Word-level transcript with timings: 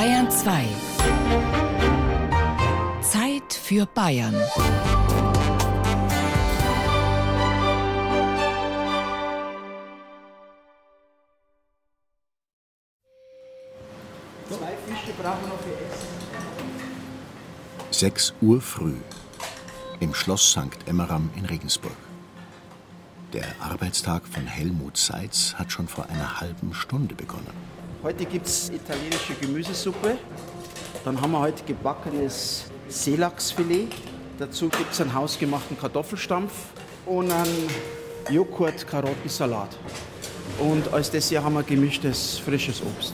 Bayern 0.00 0.30
2. 0.30 0.64
Zeit 3.02 3.52
für 3.52 3.84
Bayern. 3.84 4.32
Zwei 14.48 14.72
Fische 14.86 15.12
brauchen 15.20 15.42
wir 15.42 15.48
noch 15.48 15.60
für 15.60 15.76
Essen. 15.84 16.08
6 17.90 18.34
Uhr 18.40 18.62
früh 18.62 18.94
im 20.00 20.14
Schloss 20.14 20.50
St. 20.52 20.78
Emmeram 20.86 21.28
in 21.36 21.44
Regensburg. 21.44 21.92
Der 23.34 23.44
Arbeitstag 23.60 24.26
von 24.26 24.46
Helmut 24.46 24.96
Seitz 24.96 25.56
hat 25.56 25.70
schon 25.70 25.88
vor 25.88 26.06
einer 26.08 26.40
halben 26.40 26.72
Stunde 26.72 27.14
begonnen. 27.14 27.79
Heute 28.02 28.24
gibt 28.24 28.46
es 28.46 28.70
italienische 28.70 29.34
Gemüsesuppe. 29.34 30.16
Dann 31.04 31.20
haben 31.20 31.32
wir 31.32 31.40
heute 31.40 31.62
gebackenes 31.64 32.64
Seelachsfilet. 32.88 33.88
Dazu 34.38 34.70
gibt 34.70 34.92
es 34.92 35.02
einen 35.02 35.12
hausgemachten 35.12 35.78
Kartoffelstampf 35.78 36.52
und 37.04 37.30
einen 37.30 37.68
Joghurt-Karottensalat. 38.30 39.76
Und 40.58 40.90
als 40.94 41.10
Dessert 41.10 41.44
haben 41.44 41.52
wir 41.52 41.62
gemischtes 41.62 42.38
frisches 42.38 42.80
Obst. 42.80 43.12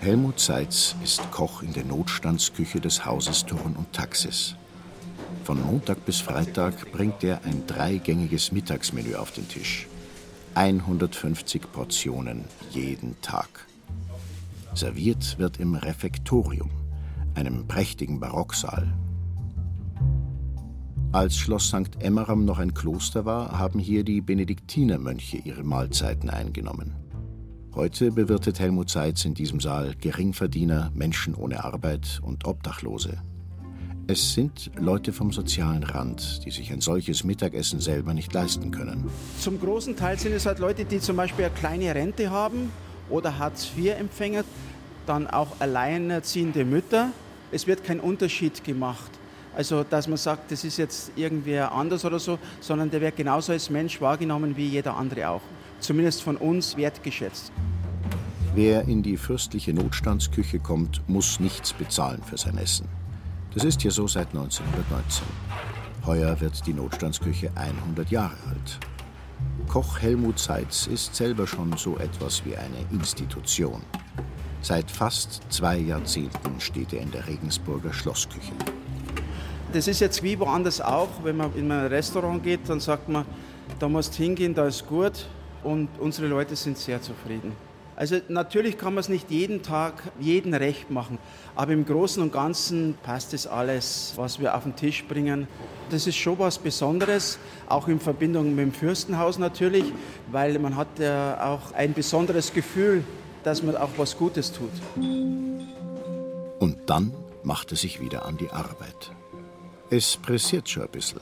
Helmut 0.00 0.40
Seitz 0.40 0.96
ist 1.04 1.30
Koch 1.30 1.62
in 1.62 1.72
der 1.72 1.84
Notstandsküche 1.84 2.80
des 2.80 3.06
Hauses 3.06 3.46
Turn 3.46 3.76
und 3.76 3.92
Taxis. 3.92 4.56
Von 5.44 5.64
Montag 5.64 6.04
bis 6.04 6.20
Freitag 6.20 6.90
bringt 6.90 7.22
er 7.22 7.44
ein 7.44 7.64
dreigängiges 7.68 8.50
Mittagsmenü 8.50 9.14
auf 9.14 9.30
den 9.30 9.48
Tisch. 9.48 9.86
150 10.56 11.70
Portionen 11.70 12.44
jeden 12.72 13.20
Tag. 13.20 13.66
Serviert 14.74 15.38
wird 15.38 15.60
im 15.60 15.76
Refektorium, 15.76 16.68
einem 17.34 17.68
prächtigen 17.68 18.18
Barocksaal. 18.18 18.92
Als 21.12 21.36
Schloss 21.38 21.68
St. 21.68 22.00
Emmeram 22.00 22.44
noch 22.44 22.58
ein 22.58 22.74
Kloster 22.74 23.24
war, 23.24 23.56
haben 23.56 23.78
hier 23.78 24.02
die 24.02 24.20
Benediktinermönche 24.20 25.36
ihre 25.36 25.62
Mahlzeiten 25.62 26.28
eingenommen. 26.28 26.96
Heute 27.72 28.10
bewirtet 28.10 28.58
Helmut 28.58 28.90
Seitz 28.90 29.24
in 29.24 29.34
diesem 29.34 29.60
Saal 29.60 29.94
Geringverdiener, 29.94 30.90
Menschen 30.92 31.36
ohne 31.36 31.62
Arbeit 31.62 32.20
und 32.22 32.44
Obdachlose. 32.44 33.22
Es 34.08 34.34
sind 34.34 34.72
Leute 34.76 35.12
vom 35.12 35.30
sozialen 35.30 35.84
Rand, 35.84 36.44
die 36.44 36.50
sich 36.50 36.72
ein 36.72 36.80
solches 36.80 37.22
Mittagessen 37.22 37.78
selber 37.78 38.12
nicht 38.12 38.32
leisten 38.32 38.72
können. 38.72 39.04
Zum 39.38 39.60
großen 39.60 39.94
Teil 39.94 40.18
sind 40.18 40.32
es 40.32 40.46
halt 40.46 40.58
Leute, 40.58 40.84
die 40.84 40.98
zum 40.98 41.16
Beispiel 41.16 41.44
eine 41.44 41.54
kleine 41.54 41.94
Rente 41.94 42.32
haben 42.32 42.70
oder 43.10 43.38
Hartz-IV-Empfänger, 43.38 44.44
dann 45.06 45.26
auch 45.26 45.48
alleinerziehende 45.58 46.64
Mütter. 46.64 47.10
Es 47.52 47.66
wird 47.66 47.84
kein 47.84 48.00
Unterschied 48.00 48.64
gemacht. 48.64 49.10
Also, 49.56 49.84
dass 49.84 50.08
man 50.08 50.16
sagt, 50.16 50.50
das 50.50 50.64
ist 50.64 50.78
jetzt 50.78 51.12
irgendwer 51.14 51.70
anders 51.72 52.04
oder 52.04 52.18
so, 52.18 52.38
sondern 52.60 52.90
der 52.90 53.00
wird 53.00 53.16
genauso 53.16 53.52
als 53.52 53.70
Mensch 53.70 54.00
wahrgenommen 54.00 54.56
wie 54.56 54.66
jeder 54.66 54.96
andere 54.96 55.28
auch. 55.28 55.42
Zumindest 55.78 56.22
von 56.22 56.36
uns 56.36 56.76
wertgeschätzt. 56.76 57.52
Wer 58.54 58.82
in 58.88 59.02
die 59.02 59.16
fürstliche 59.16 59.72
Notstandsküche 59.72 60.58
kommt, 60.58 61.02
muss 61.08 61.40
nichts 61.40 61.72
bezahlen 61.72 62.22
für 62.22 62.38
sein 62.38 62.56
Essen. 62.58 62.88
Das 63.52 63.64
ist 63.64 63.82
hier 63.82 63.90
so 63.90 64.08
seit 64.08 64.28
1919. 64.28 65.24
Heuer 66.06 66.40
wird 66.40 66.66
die 66.66 66.72
Notstandsküche 66.72 67.50
100 67.54 68.10
Jahre 68.10 68.36
alt. 68.48 68.78
Koch 69.68 70.00
Helmut 70.00 70.38
Seitz 70.38 70.86
ist 70.86 71.14
selber 71.14 71.46
schon 71.46 71.76
so 71.76 71.96
etwas 71.98 72.44
wie 72.44 72.56
eine 72.56 72.76
Institution. 72.92 73.82
Seit 74.60 74.90
fast 74.90 75.42
zwei 75.50 75.78
Jahrzehnten 75.78 76.60
steht 76.60 76.92
er 76.92 77.02
in 77.02 77.10
der 77.10 77.26
Regensburger 77.26 77.92
Schlossküche. 77.92 78.52
Das 79.72 79.88
ist 79.88 80.00
jetzt 80.00 80.22
wie 80.22 80.38
woanders 80.38 80.80
auch, 80.80 81.08
wenn 81.22 81.36
man 81.36 81.54
in 81.56 81.70
ein 81.72 81.86
Restaurant 81.86 82.42
geht, 82.42 82.68
dann 82.68 82.80
sagt 82.80 83.08
man, 83.08 83.24
da 83.78 83.88
musst 83.88 84.14
hingehen, 84.14 84.54
da 84.54 84.66
ist 84.66 84.86
gut 84.86 85.26
und 85.64 85.88
unsere 85.98 86.28
Leute 86.28 86.54
sind 86.54 86.78
sehr 86.78 87.02
zufrieden. 87.02 87.52
Also 87.96 88.16
natürlich 88.28 88.76
kann 88.76 88.94
man 88.94 89.00
es 89.00 89.08
nicht 89.08 89.30
jeden 89.30 89.62
Tag 89.62 90.02
jeden 90.18 90.52
recht 90.52 90.90
machen, 90.90 91.18
aber 91.54 91.72
im 91.72 91.84
Großen 91.84 92.22
und 92.22 92.32
Ganzen 92.32 92.96
passt 93.02 93.34
es 93.34 93.46
alles, 93.46 94.14
was 94.16 94.40
wir 94.40 94.56
auf 94.56 94.64
den 94.64 94.74
Tisch 94.74 95.04
bringen. 95.04 95.46
Das 95.90 96.06
ist 96.06 96.16
schon 96.16 96.38
was 96.38 96.58
Besonderes, 96.58 97.38
auch 97.68 97.86
in 97.86 98.00
Verbindung 98.00 98.54
mit 98.54 98.64
dem 98.64 98.72
Fürstenhaus 98.72 99.38
natürlich, 99.38 99.84
weil 100.32 100.58
man 100.58 100.76
hat 100.76 100.98
ja 100.98 101.52
auch 101.52 101.72
ein 101.72 101.92
besonderes 101.92 102.52
Gefühl, 102.52 103.04
dass 103.44 103.62
man 103.62 103.76
auch 103.76 103.90
was 103.96 104.16
Gutes 104.16 104.52
tut. 104.52 104.72
Und 106.58 106.78
dann 106.86 107.12
macht 107.44 107.70
er 107.70 107.76
sich 107.76 108.00
wieder 108.00 108.24
an 108.24 108.36
die 108.38 108.50
Arbeit. 108.50 109.12
Es 109.90 110.16
pressiert 110.16 110.68
schon 110.68 110.82
ein 110.82 110.88
bisschen. 110.88 111.20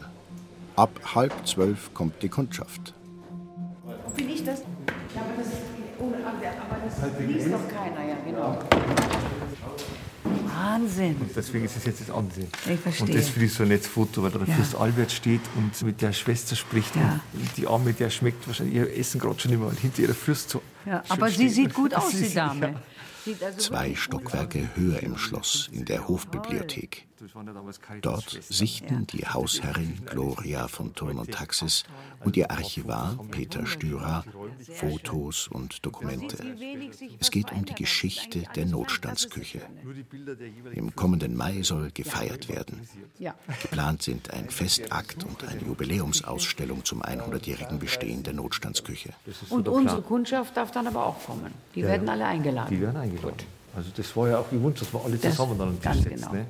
Ab 0.77 0.91
halb 1.15 1.33
zwölf 1.47 1.93
kommt 1.93 2.22
die 2.22 2.28
Kundschaft. 2.28 2.94
Bin 4.16 4.31
ich 4.31 4.44
das? 4.44 4.60
Ja, 5.15 5.21
aber 5.21 5.43
das, 5.43 5.49
aber 6.11 6.77
das 6.85 7.21
liest 7.21 7.53
doch 7.53 7.69
keiner, 7.69 8.05
ja, 8.09 8.17
genau. 8.25 8.59
Wahnsinn. 10.55 11.17
Und 11.17 11.31
deswegen 11.35 11.65
ist 11.65 11.77
es 11.77 11.85
jetzt 11.85 12.01
das 12.01 12.11
Ansehen. 12.11 12.49
Ich 12.71 12.81
verstehe. 12.81 13.07
Und 13.07 13.15
das 13.15 13.29
finde 13.29 13.47
ich 13.47 13.53
so 13.55 13.63
ein 13.63 13.69
nettes 13.69 13.87
Foto, 13.89 14.23
weil 14.23 14.31
da 14.31 14.39
der 14.39 14.49
Ja. 14.49 14.55
Fürst 14.55 14.75
Albert 14.77 15.13
steht 15.13 15.41
und 15.57 15.81
mit 15.83 16.01
der 16.01 16.13
Schwester 16.13 16.57
spricht. 16.57 16.95
Ja. 16.97 17.21
Und 17.33 17.57
die 17.57 17.67
Arme, 17.67 17.93
der 17.93 18.11
schmeckt 18.11 18.47
wahrscheinlich 18.47 18.77
ihr 18.77 18.97
Essen 18.97 19.21
gerade 19.21 19.39
schon 19.41 19.53
immer, 19.53 19.67
weil 19.67 19.77
hinter 19.77 20.03
ihrer 20.03 20.15
Fürst 20.15 20.51
so. 20.51 20.63
Ja, 20.87 21.03
aber 21.09 21.29
sie 21.29 21.35
steht. 21.35 21.53
sieht 21.55 21.75
gut 21.75 21.95
aus, 21.97 22.11
die 22.11 22.33
Dame. 22.33 22.75
also 23.41 23.59
Zwei 23.59 23.95
Stockwerke 23.95 24.69
höher 24.75 25.03
im 25.03 25.17
Schloss, 25.17 25.69
in 25.73 25.84
der 25.84 26.07
Hofbibliothek. 26.09 27.07
Dort 28.03 28.38
sichten 28.43 29.06
die 29.06 29.27
Hausherrin 29.27 30.03
Gloria 30.06 30.66
von 30.69 30.94
Turn 30.94 31.19
und 31.19 31.31
Taxis 31.31 31.84
und 32.25 32.37
ihr 32.37 32.50
Archivar 32.50 33.16
Peter 33.31 33.66
Stürer 33.66 34.25
Fotos 34.75 35.49
und 35.49 35.84
Dokumente. 35.87 36.37
Es 37.21 37.31
geht 37.31 37.53
um 37.53 37.65
die 37.65 37.75
Geschichte 37.75 38.43
der 38.56 38.66
Notstandsküche. 38.66 39.60
Im 40.75 40.94
kommenden 40.97 41.37
Mai 41.37 41.62
soll 41.62 41.91
gefeiert 41.93 42.49
werden. 42.49 42.87
Geplant 43.62 44.03
sind 44.03 44.31
ein 44.33 44.50
Festakt 44.50 45.25
und 45.25 45.44
eine 45.44 45.60
Jubiläumsausstellung 45.62 46.84
zum 46.84 47.03
100-jährigen 47.03 47.78
Bestehen 47.78 48.22
der 48.22 48.33
Notstandsküche. 48.34 49.10
Und 49.50 49.69
unsere 49.69 50.03
Kundschaft 50.03 50.56
darf 50.56 50.71
dann 50.72 50.87
aber 50.87 51.06
auch 51.06 51.25
kommen. 51.25 51.53
Die 51.75 51.83
werden 51.83 52.09
alle 52.09 52.27
eingeladen. 52.27 52.75
Die 52.75 52.81
werden 52.81 52.97
eingeladen. 52.97 53.37
Also 53.75 53.91
das 53.97 54.15
war 54.16 54.28
ja 54.28 54.39
auch 54.39 54.50
gewünscht, 54.50 54.83
dass 54.83 54.93
wir 54.93 55.03
alle 55.03 55.16
Das- 55.16 55.31
zusammen 55.34 55.59
dann 55.59 55.69
am 55.69 55.81
Tisch 55.81 55.93
sitzen. 56.03 56.10
genau. 56.16 56.33
Ne? 56.33 56.47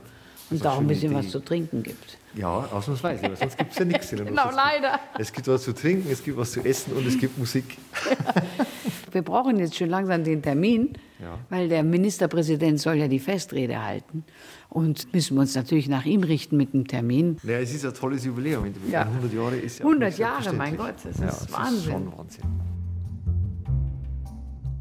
Und 0.53 0.65
war 0.65 0.71
da 0.73 0.77
auch 0.77 0.81
ein 0.81 0.87
bisschen 0.87 1.09
schöne 1.11 1.15
was 1.19 1.25
Idee. 1.27 1.33
zu 1.33 1.41
trinken 1.41 1.83
gibt. 1.83 2.19
Ja, 2.35 2.49
ausnahmsweise, 2.73 3.23
weil 3.25 3.37
sonst 3.37 3.59
gibt 3.59 3.73
es 3.73 3.79
ja 3.79 3.85
nichts. 3.85 4.11
Genau, 4.11 4.51
leider. 4.51 4.99
Es 5.19 5.33
gibt 5.33 5.47
was 5.49 5.63
zu 5.65 5.73
trinken, 5.75 6.09
es 6.11 6.23
gibt 6.25 6.37
was 6.39 6.53
zu 6.53 6.61
essen 6.65 6.93
und 6.95 7.07
es 7.07 7.19
gibt 7.19 7.37
Musik. 7.39 7.77
Wir 9.13 9.21
brauchen 9.21 9.59
jetzt 9.59 9.77
schon 9.77 9.91
langsam 9.91 10.25
den 10.25 10.41
Termin, 10.41 10.95
Ja. 11.21 11.39
weil 11.51 11.69
der 11.69 11.83
Ministerpräsident 11.83 12.81
soll 12.81 12.95
ja 12.95 13.09
die 13.09 13.19
Festrede 13.19 13.85
halten. 13.85 14.25
Und 14.71 15.13
müssen 15.13 15.35
wir 15.37 15.43
uns 15.43 15.55
natürlich 15.55 15.87
nach 15.87 16.07
ihm 16.07 16.23
richten 16.23 16.57
mit 16.57 16.73
dem 16.73 16.89
Termin. 16.89 17.37
Ja, 17.43 17.59
es 17.59 17.75
ist 17.75 17.84
ein 17.84 17.93
tolles 17.93 18.25
Jubiläum. 18.25 18.73
Ja. 18.91 19.03
100 19.03 19.33
Jahre 19.34 19.57
ist 19.57 19.81
ja 19.81 19.84
auch 19.84 19.89
100 19.91 20.09
nicht 20.09 20.19
Jahre, 20.19 20.53
mein. 20.55 20.79
Gott, 20.79 20.95
das 21.05 21.05
ist 21.17 21.21
ja, 21.21 21.53
Wahnsinn. 21.59 21.77
ist 21.79 21.84
schon 21.84 22.13
Wahnsinn. 22.17 22.43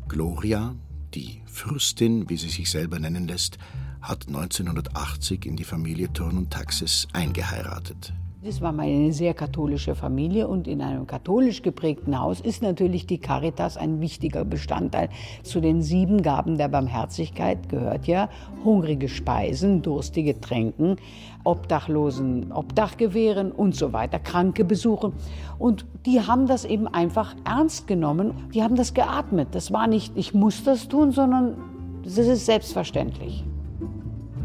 Gloria, 0.08 0.76
die 1.14 1.42
Fürstin, 1.46 2.30
wie 2.30 2.38
sie 2.38 2.50
sich 2.50 2.70
selber 2.70 3.00
nennen 3.00 3.28
lässt, 3.28 3.58
hat 4.02 4.28
1980 4.28 5.46
in 5.46 5.56
die 5.56 5.64
Familie 5.64 6.12
Turn 6.12 6.38
und 6.38 6.52
Taxis 6.52 7.08
eingeheiratet. 7.14 8.14
Das 8.44 8.60
war 8.60 8.72
mal 8.72 8.88
eine 8.88 9.14
sehr 9.14 9.36
katholische 9.36 9.94
Familie 9.94 10.48
und 10.48 10.68
in 10.68 10.82
einem 10.82 11.06
katholisch 11.06 11.62
geprägten 11.62 12.20
Haus 12.20 12.42
ist 12.42 12.64
natürlich 12.64 13.06
die 13.06 13.20
Caritas 13.20 13.78
ein 13.78 14.02
wichtiger 14.02 14.44
Bestandteil. 14.46 15.10
Zu 15.44 15.62
den 15.62 15.84
sieben 15.84 16.24
Gaben 16.24 16.58
der 16.58 16.68
Barmherzigkeit 16.68 17.70
gehört 17.70 18.08
ja 18.08 18.30
hungrige 18.64 19.10
Speisen, 19.10 19.84
durstige 19.84 20.42
Tränken, 20.42 20.96
Obdachlosen 21.44 22.52
Obdach 22.52 22.98
gewähren 22.98 23.52
und 23.52 23.76
so 23.76 23.94
weiter, 23.94 24.18
Kranke 24.18 24.66
besuchen. 24.66 25.14
Und 25.60 25.86
die 26.08 26.22
haben 26.22 26.48
das 26.48 26.66
eben 26.66 26.88
einfach 26.88 27.36
ernst 27.44 27.86
genommen. 27.86 28.34
Die 28.56 28.64
haben 28.64 28.76
das 28.76 28.96
geatmet. 28.96 29.50
Das 29.52 29.72
war 29.72 29.86
nicht, 29.86 30.18
ich 30.18 30.34
muss 30.34 30.64
das 30.64 30.88
tun, 30.88 31.12
sondern 31.12 31.58
das 32.04 32.18
ist 32.18 32.48
selbstverständlich. 32.48 33.44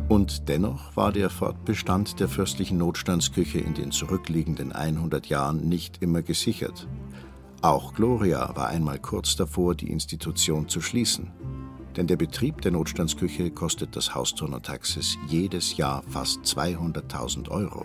Und 0.08 0.48
dennoch 0.48 0.96
war 0.96 1.10
der 1.10 1.30
Fortbestand 1.30 2.20
der 2.20 2.28
fürstlichen 2.28 2.78
Notstandsküche 2.78 3.58
in 3.58 3.74
den 3.74 3.90
zurückliegenden 3.90 4.70
100 4.70 5.26
Jahren 5.26 5.68
nicht 5.68 6.00
immer 6.00 6.22
gesichert. 6.22 6.86
Auch 7.60 7.92
Gloria 7.94 8.54
war 8.54 8.68
einmal 8.68 9.00
kurz 9.00 9.34
davor, 9.34 9.74
die 9.74 9.90
Institution 9.90 10.68
zu 10.68 10.80
schließen. 10.80 11.32
Denn 11.96 12.06
der 12.06 12.16
Betrieb 12.16 12.60
der 12.60 12.70
Notstandsküche 12.70 13.50
kostet 13.50 13.96
das 13.96 14.14
Haus 14.14 14.34
Taxis 14.34 15.18
jedes 15.26 15.76
Jahr 15.76 16.04
fast 16.08 16.40
200.000 16.42 17.50
Euro. 17.50 17.84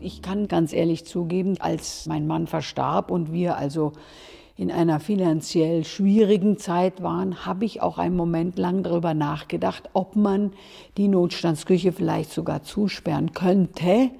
Ich 0.00 0.22
kann 0.22 0.48
ganz 0.48 0.72
ehrlich 0.72 1.04
zugeben, 1.04 1.56
als 1.58 2.06
mein 2.06 2.26
Mann 2.26 2.46
verstarb 2.46 3.10
und 3.10 3.32
wir 3.32 3.56
also 3.56 3.92
in 4.58 4.72
einer 4.72 4.98
finanziell 4.98 5.84
schwierigen 5.84 6.58
Zeit 6.58 7.00
waren, 7.00 7.46
habe 7.46 7.64
ich 7.64 7.80
auch 7.80 7.96
einen 7.96 8.16
Moment 8.16 8.58
lang 8.58 8.82
darüber 8.82 9.14
nachgedacht, 9.14 9.88
ob 9.92 10.16
man 10.16 10.52
die 10.96 11.06
Notstandsküche 11.06 11.92
vielleicht 11.92 12.32
sogar 12.32 12.64
zusperren 12.64 13.32
könnte. 13.32 14.10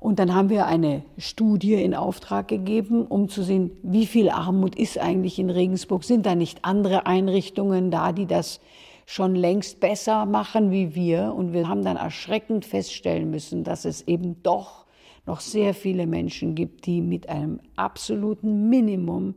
Und 0.00 0.18
dann 0.18 0.34
haben 0.34 0.50
wir 0.50 0.66
eine 0.66 1.04
Studie 1.18 1.74
in 1.74 1.94
Auftrag 1.94 2.48
gegeben, 2.48 3.06
um 3.06 3.28
zu 3.28 3.44
sehen, 3.44 3.70
wie 3.84 4.06
viel 4.06 4.28
Armut 4.28 4.74
ist 4.74 4.98
eigentlich 4.98 5.38
in 5.38 5.50
Regensburg. 5.50 6.02
Sind 6.02 6.26
da 6.26 6.34
nicht 6.34 6.64
andere 6.64 7.06
Einrichtungen 7.06 7.92
da, 7.92 8.10
die 8.10 8.26
das 8.26 8.60
schon 9.06 9.36
längst 9.36 9.78
besser 9.78 10.26
machen 10.26 10.72
wie 10.72 10.96
wir? 10.96 11.32
Und 11.32 11.52
wir 11.52 11.68
haben 11.68 11.84
dann 11.84 11.96
erschreckend 11.96 12.64
feststellen 12.64 13.30
müssen, 13.30 13.62
dass 13.62 13.84
es 13.84 14.02
eben 14.08 14.42
doch 14.42 14.79
noch 15.26 15.40
sehr 15.40 15.74
viele 15.74 16.06
Menschen 16.06 16.54
gibt, 16.54 16.86
die 16.86 17.00
mit 17.00 17.28
einem 17.28 17.60
absoluten 17.76 18.68
Minimum 18.68 19.34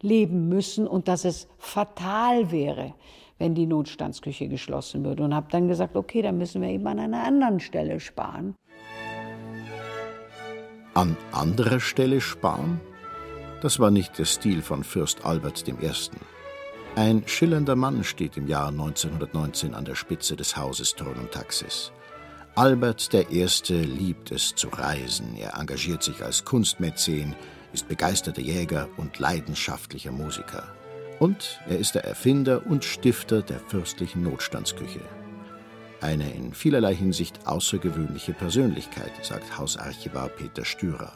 leben 0.00 0.48
müssen 0.48 0.86
und 0.86 1.08
dass 1.08 1.24
es 1.24 1.48
fatal 1.58 2.50
wäre, 2.50 2.94
wenn 3.38 3.54
die 3.54 3.66
Notstandsküche 3.66 4.48
geschlossen 4.48 5.04
würde. 5.04 5.24
Und 5.24 5.34
habe 5.34 5.48
dann 5.50 5.68
gesagt, 5.68 5.96
okay, 5.96 6.22
dann 6.22 6.38
müssen 6.38 6.62
wir 6.62 6.68
eben 6.68 6.86
an 6.86 6.98
einer 6.98 7.24
anderen 7.24 7.60
Stelle 7.60 8.00
sparen. 8.00 8.54
An 10.94 11.16
anderer 11.32 11.80
Stelle 11.80 12.20
sparen? 12.20 12.80
Das 13.60 13.80
war 13.80 13.90
nicht 13.90 14.18
der 14.18 14.26
Stil 14.26 14.62
von 14.62 14.84
Fürst 14.84 15.24
Albert 15.24 15.66
I. 15.66 15.74
Ein 16.96 17.24
schillernder 17.26 17.74
Mann 17.74 18.04
steht 18.04 18.36
im 18.36 18.46
Jahr 18.46 18.68
1919 18.68 19.74
an 19.74 19.84
der 19.84 19.96
Spitze 19.96 20.36
des 20.36 20.56
Hauses 20.56 20.94
Thron 20.94 21.16
und 21.16 21.32
Taxis. 21.32 21.90
Albert 22.56 23.12
I. 23.12 23.48
liebt 23.82 24.30
es 24.30 24.54
zu 24.54 24.68
reisen. 24.68 25.36
Er 25.36 25.58
engagiert 25.58 26.04
sich 26.04 26.22
als 26.22 26.44
Kunstmäzen, 26.44 27.34
ist 27.72 27.88
begeisterter 27.88 28.42
Jäger 28.42 28.88
und 28.96 29.18
leidenschaftlicher 29.18 30.12
Musiker. 30.12 30.62
Und 31.18 31.58
er 31.68 31.80
ist 31.80 31.96
der 31.96 32.04
Erfinder 32.04 32.64
und 32.64 32.84
Stifter 32.84 33.42
der 33.42 33.58
fürstlichen 33.58 34.22
Notstandsküche. 34.22 35.00
Eine 36.00 36.32
in 36.32 36.54
vielerlei 36.54 36.94
Hinsicht 36.94 37.44
außergewöhnliche 37.44 38.34
Persönlichkeit, 38.34 39.10
sagt 39.22 39.58
Hausarchivar 39.58 40.28
Peter 40.28 40.64
Stürer. 40.64 41.12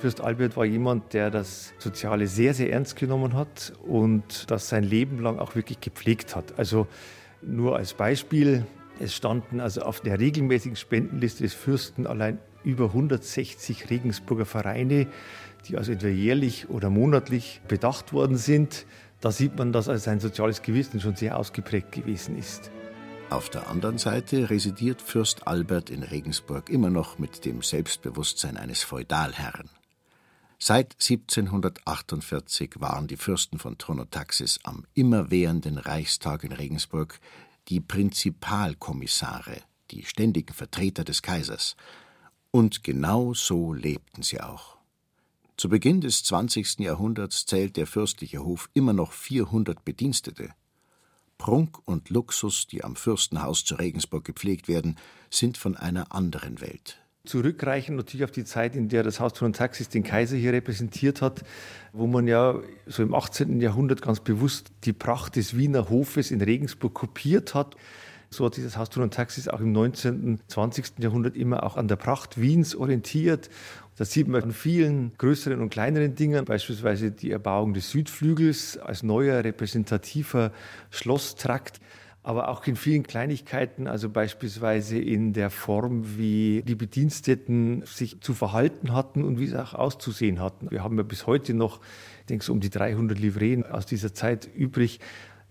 Fürst 0.00 0.20
Albert 0.20 0.54
war 0.54 0.66
jemand, 0.66 1.14
der 1.14 1.30
das 1.30 1.72
Soziale 1.78 2.26
sehr, 2.26 2.52
sehr 2.52 2.70
ernst 2.70 2.96
genommen 2.96 3.32
hat 3.32 3.72
und 3.86 4.50
das 4.50 4.68
sein 4.68 4.84
Leben 4.84 5.22
lang 5.22 5.38
auch 5.38 5.54
wirklich 5.54 5.80
gepflegt 5.80 6.36
hat. 6.36 6.58
Also 6.58 6.86
nur 7.40 7.76
als 7.76 7.94
Beispiel, 7.94 8.66
es 9.00 9.14
standen 9.14 9.60
also 9.60 9.82
auf 9.82 10.00
der 10.00 10.20
regelmäßigen 10.20 10.76
Spendenliste 10.76 11.42
des 11.42 11.54
Fürsten 11.54 12.06
allein 12.06 12.38
über 12.62 12.86
160 12.86 13.90
Regensburger 13.90 14.46
Vereine, 14.46 15.06
die 15.68 15.76
also 15.76 15.92
entweder 15.92 16.14
jährlich 16.14 16.68
oder 16.68 16.90
monatlich 16.90 17.60
bedacht 17.68 18.12
worden 18.12 18.36
sind. 18.36 18.86
Da 19.20 19.32
sieht 19.32 19.56
man, 19.56 19.72
dass 19.72 19.88
also 19.88 20.02
sein 20.04 20.20
soziales 20.20 20.62
Gewissen 20.62 21.00
schon 21.00 21.16
sehr 21.16 21.38
ausgeprägt 21.38 21.92
gewesen 21.92 22.38
ist. 22.38 22.70
Auf 23.30 23.48
der 23.48 23.68
anderen 23.68 23.98
Seite 23.98 24.50
residiert 24.50 25.02
Fürst 25.02 25.46
Albert 25.46 25.90
in 25.90 26.02
Regensburg 26.02 26.68
immer 26.70 26.90
noch 26.90 27.18
mit 27.18 27.44
dem 27.44 27.62
Selbstbewusstsein 27.62 28.56
eines 28.56 28.82
Feudalherrn. 28.82 29.70
Seit 30.58 30.94
1748 31.00 32.80
waren 32.80 33.06
die 33.06 33.16
Fürsten 33.16 33.58
von 33.58 33.76
Tronotaxis 33.76 34.60
am 34.62 34.84
immerwährenden 34.94 35.78
Reichstag 35.78 36.44
in 36.44 36.52
Regensburg 36.52 37.18
die 37.68 37.80
Prinzipalkommissare, 37.80 39.62
die 39.90 40.04
ständigen 40.04 40.52
Vertreter 40.52 41.04
des 41.04 41.22
Kaisers. 41.22 41.76
Und 42.50 42.84
genau 42.84 43.34
so 43.34 43.72
lebten 43.72 44.22
sie 44.22 44.40
auch. 44.40 44.76
Zu 45.56 45.68
Beginn 45.68 46.00
des 46.00 46.24
20. 46.24 46.80
Jahrhunderts 46.80 47.46
zählt 47.46 47.76
der 47.76 47.86
fürstliche 47.86 48.44
Hof 48.44 48.68
immer 48.74 48.92
noch 48.92 49.12
400 49.12 49.84
Bedienstete. 49.84 50.50
Prunk 51.38 51.78
und 51.86 52.10
Luxus, 52.10 52.66
die 52.66 52.82
am 52.82 52.96
Fürstenhaus 52.96 53.64
zu 53.64 53.76
Regensburg 53.76 54.24
gepflegt 54.24 54.68
werden, 54.68 54.96
sind 55.30 55.56
von 55.56 55.76
einer 55.76 56.12
anderen 56.12 56.60
Welt. 56.60 57.03
Zurückreichen 57.24 57.96
natürlich 57.96 58.24
auf 58.24 58.30
die 58.30 58.44
Zeit, 58.44 58.76
in 58.76 58.88
der 58.88 59.02
das 59.02 59.18
Haus 59.18 59.38
von 59.38 59.54
Taxis 59.54 59.88
den 59.88 60.02
Kaiser 60.02 60.36
hier 60.36 60.52
repräsentiert 60.52 61.22
hat, 61.22 61.42
wo 61.92 62.06
man 62.06 62.26
ja 62.28 62.60
so 62.86 63.02
im 63.02 63.14
18. 63.14 63.60
Jahrhundert 63.60 64.02
ganz 64.02 64.20
bewusst 64.20 64.72
die 64.84 64.92
Pracht 64.92 65.36
des 65.36 65.56
Wiener 65.56 65.88
Hofes 65.88 66.30
in 66.30 66.42
Regensburg 66.42 66.92
kopiert 66.92 67.54
hat. 67.54 67.76
So 68.28 68.44
hat 68.44 68.56
sich 68.56 68.64
das 68.64 68.76
Haus 68.76 68.94
und 68.96 69.14
Taxis 69.14 69.48
auch 69.48 69.60
im 69.60 69.72
19. 69.72 70.24
und 70.24 70.50
20. 70.50 70.98
Jahrhundert 70.98 71.34
immer 71.34 71.62
auch 71.62 71.76
an 71.76 71.88
der 71.88 71.96
Pracht 71.96 72.38
Wiens 72.38 72.74
orientiert. 72.74 73.48
Das 73.96 74.10
sieht 74.10 74.28
man 74.28 74.42
an 74.42 74.52
vielen 74.52 75.12
größeren 75.16 75.60
und 75.60 75.70
kleineren 75.70 76.16
Dingen, 76.16 76.44
beispielsweise 76.44 77.10
die 77.10 77.30
Erbauung 77.30 77.72
des 77.72 77.90
Südflügels 77.90 78.76
als 78.76 79.02
neuer 79.02 79.44
repräsentativer 79.44 80.52
Schlosstrakt 80.90 81.80
aber 82.24 82.48
auch 82.48 82.66
in 82.66 82.74
vielen 82.74 83.02
Kleinigkeiten, 83.02 83.86
also 83.86 84.08
beispielsweise 84.08 84.98
in 84.98 85.34
der 85.34 85.50
Form, 85.50 86.16
wie 86.16 86.62
die 86.66 86.74
Bediensteten 86.74 87.82
sich 87.84 88.22
zu 88.22 88.32
verhalten 88.32 88.94
hatten 88.94 89.22
und 89.24 89.38
wie 89.38 89.46
sie 89.46 89.62
auch 89.62 89.74
auszusehen 89.74 90.40
hatten. 90.40 90.70
Wir 90.70 90.82
haben 90.82 90.96
ja 90.96 91.02
bis 91.02 91.26
heute 91.26 91.52
noch, 91.52 91.80
ich 92.20 92.26
denke 92.26 92.42
so 92.42 92.54
um 92.54 92.60
die 92.60 92.70
300 92.70 93.18
Livreen 93.18 93.66
aus 93.66 93.84
dieser 93.84 94.14
Zeit 94.14 94.48
übrig. 94.56 95.00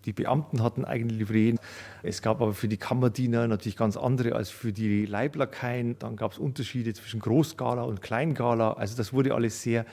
Die 0.06 0.14
Beamten 0.14 0.64
hatten 0.64 0.84
eigene 0.84 1.14
Livreen. 1.14 1.60
Es 2.02 2.24
gab 2.24 2.42
aber 2.42 2.54
für 2.54 2.68
die 2.68 2.78
Kammerdiener 2.78 3.48
natürlich 3.48 3.78
ganz 3.78 3.96
andere 3.96 4.36
als 4.36 4.50
für 4.50 4.74
die 4.74 5.06
Leiblakaien. 5.06 5.98
Dann 6.00 6.16
gab 6.16 6.34
es 6.34 6.40
Unterschiede 6.40 6.94
zwischen 6.94 7.20
Großgala 7.20 7.84
und 7.84 8.02
Kleingala. 8.02 8.74
Also 8.74 8.98
das 8.98 9.14
wurde 9.14 9.34
alles 9.36 9.62
sehr 9.62 9.86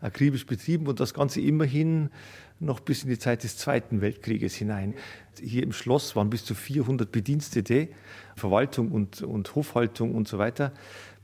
akribisch 0.00 0.46
betrieben 0.46 0.86
und 0.86 1.00
das 1.00 1.12
Ganze 1.12 1.40
immerhin 1.40 2.10
noch 2.60 2.80
bis 2.80 3.04
in 3.04 3.10
die 3.10 3.18
Zeit 3.18 3.44
des 3.44 3.56
Zweiten 3.56 4.00
Weltkrieges 4.00 4.54
hinein. 4.54 4.94
Hier 5.40 5.62
im 5.62 5.72
Schloss 5.72 6.16
waren 6.16 6.30
bis 6.30 6.44
zu 6.44 6.54
400 6.54 7.10
Bedienstete, 7.10 7.88
Verwaltung 8.36 8.90
und, 8.90 9.22
und 9.22 9.54
Hofhaltung 9.54 10.14
und 10.14 10.26
so 10.26 10.38
weiter, 10.38 10.72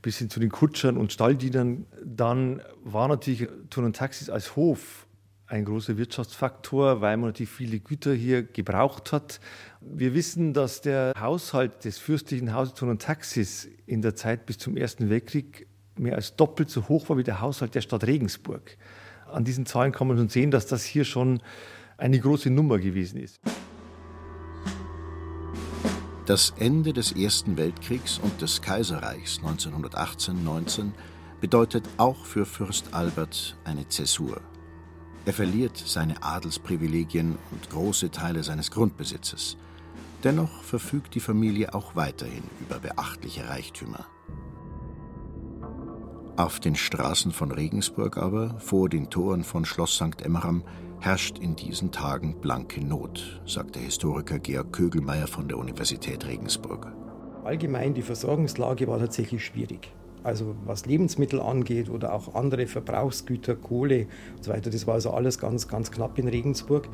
bis 0.01 0.17
hin 0.17 0.29
zu 0.29 0.39
den 0.39 0.49
Kutschern 0.49 0.97
und 0.97 1.11
Stalldienern. 1.11 1.85
Dann 2.03 2.61
war 2.83 3.07
natürlich 3.07 3.49
Turn 3.69 3.85
und 3.85 3.95
Taxis 3.95 4.29
als 4.29 4.55
Hof 4.55 5.05
ein 5.47 5.65
großer 5.65 5.97
Wirtschaftsfaktor, 5.97 7.01
weil 7.01 7.17
man 7.17 7.29
natürlich 7.29 7.51
viele 7.51 7.79
Güter 7.79 8.13
hier 8.13 8.43
gebraucht 8.43 9.11
hat. 9.11 9.39
Wir 9.79 10.13
wissen, 10.15 10.53
dass 10.53 10.81
der 10.81 11.13
Haushalt 11.19 11.85
des 11.85 11.99
fürstlichen 11.99 12.53
Hauses 12.53 12.73
Turn 12.73 12.89
und 12.89 13.01
Taxis 13.01 13.67
in 13.85 14.01
der 14.01 14.15
Zeit 14.15 14.45
bis 14.45 14.57
zum 14.57 14.75
Ersten 14.75 15.09
Weltkrieg 15.09 15.67
mehr 15.97 16.15
als 16.15 16.35
doppelt 16.35 16.69
so 16.69 16.87
hoch 16.87 17.09
war 17.09 17.17
wie 17.17 17.23
der 17.23 17.41
Haushalt 17.41 17.75
der 17.75 17.81
Stadt 17.81 18.05
Regensburg. 18.05 18.77
An 19.35 19.43
diesen 19.43 19.65
Zahlen 19.65 19.91
kann 19.91 20.07
man 20.07 20.15
schon 20.17 20.29
sehen, 20.29 20.49
dass 20.49 20.65
das 20.65 20.85
hier 20.85 21.03
schon 21.03 21.41
eine 21.97 22.17
große 22.17 22.49
Nummer 22.49 22.79
gewesen 22.79 23.19
ist. 23.19 23.41
Das 26.25 26.53
Ende 26.57 26.93
des 26.93 27.11
Ersten 27.11 27.57
Weltkriegs 27.57 28.17
und 28.17 28.41
des 28.41 28.61
Kaiserreichs 28.61 29.41
1918-19 29.41 30.91
bedeutet 31.41 31.83
auch 31.97 32.25
für 32.25 32.45
Fürst 32.45 32.93
Albert 32.93 33.57
eine 33.65 33.87
Zäsur. 33.89 34.39
Er 35.25 35.33
verliert 35.33 35.77
seine 35.77 36.23
Adelsprivilegien 36.23 37.37
und 37.51 37.69
große 37.69 38.11
Teile 38.11 38.41
seines 38.41 38.71
Grundbesitzes. 38.71 39.57
Dennoch 40.23 40.63
verfügt 40.63 41.13
die 41.13 41.19
Familie 41.19 41.73
auch 41.73 41.95
weiterhin 41.97 42.43
über 42.61 42.79
beachtliche 42.79 43.49
Reichtümer. 43.49 44.05
Auf 46.37 46.59
den 46.59 46.75
Straßen 46.75 47.31
von 47.31 47.49
Regensburg 47.49 48.17
aber, 48.17 48.59
vor 48.59 48.89
den 48.89 49.09
Toren 49.09 49.45
von 49.45 49.63
Schloss 49.63 49.95
St. 49.95 50.21
Emmeram, 50.21 50.63
herrscht 50.99 51.39
in 51.39 51.55
diesen 51.55 51.93
Tagen 51.93 52.41
blanke 52.41 52.83
Not, 52.83 53.41
sagt 53.45 53.75
der 53.75 53.83
Historiker 53.83 54.39
Georg 54.39 54.73
Kögelmeier 54.73 55.27
von 55.27 55.47
der 55.47 55.57
Universität 55.57 56.27
Regensburg. 56.27 56.91
Allgemein 57.45 57.93
die 57.93 58.01
Versorgungslage 58.01 58.85
war 58.89 58.99
tatsächlich 58.99 59.45
schwierig. 59.45 59.93
Also 60.23 60.57
was 60.65 60.85
Lebensmittel 60.85 61.39
angeht 61.39 61.89
oder 61.89 62.11
auch 62.11 62.35
andere 62.35 62.67
Verbrauchsgüter, 62.67 63.55
Kohle 63.55 64.07
und 64.35 64.43
so 64.43 64.51
weiter, 64.51 64.69
das 64.69 64.85
war 64.87 64.95
also 64.95 65.11
alles 65.11 65.39
ganz, 65.39 65.69
ganz 65.69 65.89
knapp 65.89 66.19
in 66.19 66.27
Regensburg. 66.27 66.89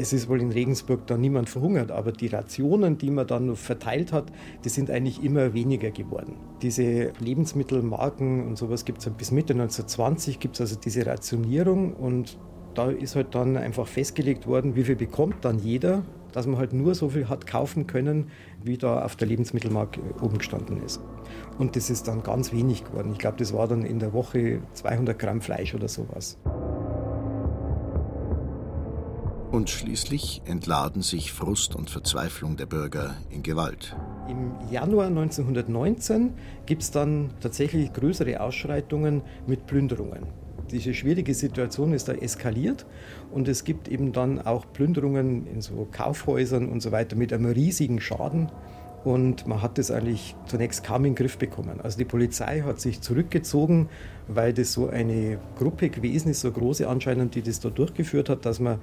Es 0.00 0.14
ist 0.14 0.30
wohl 0.30 0.40
in 0.40 0.50
Regensburg 0.50 1.06
da 1.06 1.18
niemand 1.18 1.50
verhungert, 1.50 1.90
aber 1.90 2.10
die 2.10 2.28
Rationen, 2.28 2.96
die 2.96 3.10
man 3.10 3.26
dann 3.26 3.54
verteilt 3.54 4.14
hat, 4.14 4.32
die 4.64 4.70
sind 4.70 4.90
eigentlich 4.90 5.22
immer 5.22 5.52
weniger 5.52 5.90
geworden. 5.90 6.36
Diese 6.62 7.12
Lebensmittelmarken 7.18 8.46
und 8.46 8.56
sowas 8.56 8.86
gibt 8.86 9.00
es 9.00 9.10
bis 9.10 9.30
Mitte 9.30 9.52
1920, 9.52 10.40
gibt 10.40 10.54
es 10.54 10.62
also 10.62 10.76
diese 10.76 11.04
Rationierung 11.04 11.92
und 11.92 12.38
da 12.72 12.88
ist 12.88 13.14
halt 13.14 13.34
dann 13.34 13.58
einfach 13.58 13.86
festgelegt 13.86 14.46
worden, 14.46 14.74
wie 14.74 14.84
viel 14.84 14.96
bekommt 14.96 15.44
dann 15.44 15.58
jeder, 15.58 16.02
dass 16.32 16.46
man 16.46 16.56
halt 16.56 16.72
nur 16.72 16.94
so 16.94 17.10
viel 17.10 17.28
hat 17.28 17.46
kaufen 17.46 17.86
können, 17.86 18.30
wie 18.64 18.78
da 18.78 19.04
auf 19.04 19.16
der 19.16 19.28
Lebensmittelmarkt 19.28 20.00
oben 20.22 20.38
gestanden 20.38 20.82
ist. 20.82 21.02
Und 21.58 21.76
das 21.76 21.90
ist 21.90 22.08
dann 22.08 22.22
ganz 22.22 22.54
wenig 22.54 22.84
geworden. 22.84 23.10
Ich 23.12 23.18
glaube, 23.18 23.36
das 23.36 23.52
war 23.52 23.68
dann 23.68 23.84
in 23.84 23.98
der 23.98 24.14
Woche 24.14 24.62
200 24.72 25.18
Gramm 25.18 25.42
Fleisch 25.42 25.74
oder 25.74 25.88
sowas. 25.88 26.38
Und 29.60 29.68
schließlich 29.68 30.40
entladen 30.46 31.02
sich 31.02 31.32
Frust 31.32 31.76
und 31.76 31.90
Verzweiflung 31.90 32.56
der 32.56 32.64
Bürger 32.64 33.16
in 33.28 33.42
Gewalt. 33.42 33.94
Im 34.26 34.52
Januar 34.70 35.08
1919 35.08 36.32
gibt 36.64 36.80
es 36.80 36.92
dann 36.92 37.28
tatsächlich 37.40 37.92
größere 37.92 38.40
Ausschreitungen 38.40 39.20
mit 39.46 39.66
Plünderungen. 39.66 40.28
Diese 40.70 40.94
schwierige 40.94 41.34
Situation 41.34 41.92
ist 41.92 42.08
da 42.08 42.14
eskaliert 42.14 42.86
und 43.32 43.48
es 43.48 43.64
gibt 43.64 43.88
eben 43.88 44.12
dann 44.12 44.40
auch 44.40 44.64
Plünderungen 44.72 45.46
in 45.46 45.60
so 45.60 45.86
Kaufhäusern 45.92 46.70
und 46.70 46.80
so 46.80 46.90
weiter 46.90 47.14
mit 47.14 47.30
einem 47.30 47.52
riesigen 47.52 48.00
Schaden. 48.00 48.50
Und 49.02 49.46
man 49.46 49.62
hat 49.62 49.78
das 49.78 49.90
eigentlich 49.90 50.36
zunächst 50.46 50.84
kaum 50.84 51.04
in 51.06 51.12
den 51.12 51.14
Griff 51.14 51.38
bekommen. 51.38 51.80
Also 51.80 51.96
die 51.96 52.04
Polizei 52.04 52.60
hat 52.60 52.80
sich 52.80 53.00
zurückgezogen, 53.00 53.88
weil 54.28 54.52
das 54.52 54.74
so 54.74 54.88
eine 54.88 55.38
Gruppe 55.56 55.88
gewesen 55.88 56.30
ist, 56.30 56.42
so 56.42 56.52
große 56.52 56.86
anscheinend, 56.86 57.34
die 57.34 57.42
das 57.42 57.60
da 57.60 57.70
durchgeführt 57.70 58.28
hat, 58.28 58.44
dass 58.44 58.60
man 58.60 58.78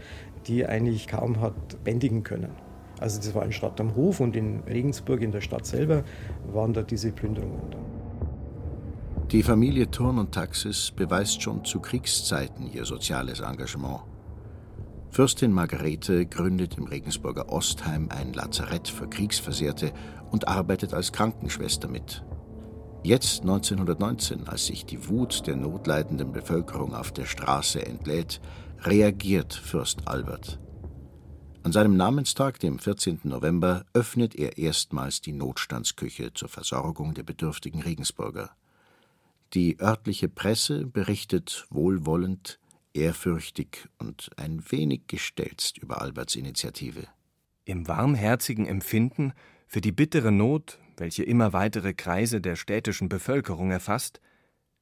die 0.47 0.65
eigentlich 0.65 1.07
kaum 1.07 1.39
hat 1.39 1.83
bändigen 1.83 2.23
können. 2.23 2.49
Also 2.99 3.17
das 3.19 3.35
war 3.35 3.45
in 3.45 3.51
Stadt 3.51 3.79
am 3.79 3.95
Hof 3.95 4.19
und 4.19 4.35
in 4.35 4.61
Regensburg 4.61 5.21
in 5.21 5.31
der 5.31 5.41
Stadt 5.41 5.67
selber 5.67 6.03
waren 6.51 6.73
da 6.73 6.81
diese 6.81 7.11
Plünderungen. 7.11 7.75
Die 9.31 9.43
Familie 9.43 9.91
Thurn 9.91 10.17
und 10.17 10.31
Taxis 10.31 10.91
beweist 10.95 11.41
schon 11.41 11.63
zu 11.63 11.79
Kriegszeiten 11.79 12.71
ihr 12.71 12.85
soziales 12.85 13.41
Engagement. 13.41 13.99
Fürstin 15.09 15.51
Margarete 15.51 16.25
gründet 16.25 16.77
im 16.77 16.85
Regensburger 16.85 17.49
Ostheim 17.49 18.09
ein 18.09 18.33
Lazarett 18.33 18.87
für 18.87 19.09
Kriegsversehrte 19.09 19.91
und 20.31 20.47
arbeitet 20.47 20.93
als 20.93 21.11
Krankenschwester 21.11 21.87
mit. 21.87 22.23
Jetzt 23.03 23.41
1919, 23.41 24.47
als 24.47 24.65
sich 24.65 24.85
die 24.85 25.07
Wut 25.07 25.47
der 25.47 25.55
notleidenden 25.55 26.31
Bevölkerung 26.31 26.93
auf 26.93 27.11
der 27.11 27.25
Straße 27.25 27.85
entlädt, 27.85 28.41
reagiert 28.81 29.53
Fürst 29.53 30.07
Albert. 30.07 30.59
An 31.63 31.71
seinem 31.71 31.97
Namenstag, 31.97 32.59
dem 32.59 32.79
14. 32.79 33.21
November, 33.23 33.85
öffnet 33.93 34.35
er 34.35 34.57
erstmals 34.57 35.21
die 35.21 35.33
Notstandsküche 35.33 36.33
zur 36.33 36.49
Versorgung 36.49 37.13
der 37.13 37.23
bedürftigen 37.23 37.81
Regensburger. 37.81 38.51
Die 39.53 39.79
örtliche 39.79 40.29
Presse 40.29 40.85
berichtet 40.85 41.65
wohlwollend, 41.69 42.59
ehrfürchtig 42.93 43.87
und 43.97 44.29
ein 44.37 44.63
wenig 44.69 45.07
gestelzt 45.07 45.77
über 45.77 46.01
Alberts 46.01 46.35
Initiative. 46.35 47.07
Im 47.65 47.87
warmherzigen 47.87 48.65
Empfinden 48.65 49.33
für 49.67 49.81
die 49.81 49.91
bittere 49.91 50.31
Not, 50.31 50.79
welche 50.95 51.23
immer 51.23 51.53
weitere 51.53 51.93
Kreise 51.93 52.41
der 52.41 52.55
städtischen 52.55 53.09
Bevölkerung 53.09 53.71
erfasst, 53.71 54.21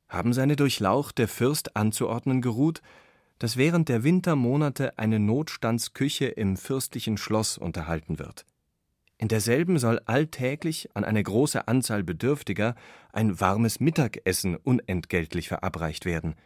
haben 0.07 0.33
seine 0.33 0.55
Durchlaucht 0.55 1.19
Fürst 1.27 1.75
anzuordnen 1.75 2.41
geruht, 2.41 2.81
dass 3.39 3.57
während 3.57 3.89
der 3.89 4.03
Wintermonate 4.03 4.97
eine 4.97 5.19
Notstandsküche 5.19 6.27
im 6.27 6.57
fürstlichen 6.57 7.17
Schloss 7.17 7.57
unterhalten 7.57 8.19
wird. 8.19 8.45
In 9.17 9.27
derselben 9.27 9.79
soll 9.79 9.99
alltäglich 10.05 10.89
an 10.95 11.03
eine 11.03 11.23
große 11.23 11.67
Anzahl 11.67 12.03
Bedürftiger 12.03 12.75
ein 13.11 13.39
warmes 13.39 13.79
Mittagessen 13.79 14.55
unentgeltlich 14.55 15.47
verabreicht 15.47 16.05
werden– 16.05 16.35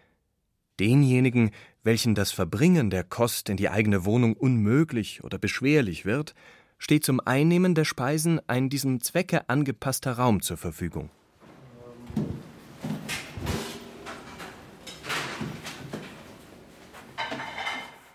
Denjenigen, 0.79 1.51
welchen 1.83 2.15
das 2.15 2.31
Verbringen 2.31 2.89
der 2.89 3.03
Kost 3.03 3.49
in 3.49 3.57
die 3.57 3.69
eigene 3.69 4.05
Wohnung 4.05 4.33
unmöglich 4.33 5.23
oder 5.23 5.37
beschwerlich 5.37 6.05
wird, 6.05 6.33
steht 6.77 7.03
zum 7.03 7.19
Einnehmen 7.19 7.75
der 7.75 7.83
Speisen 7.83 8.39
ein 8.47 8.69
diesem 8.69 9.01
Zwecke 9.01 9.49
angepasster 9.49 10.13
Raum 10.13 10.41
zur 10.41 10.55
Verfügung. 10.55 11.09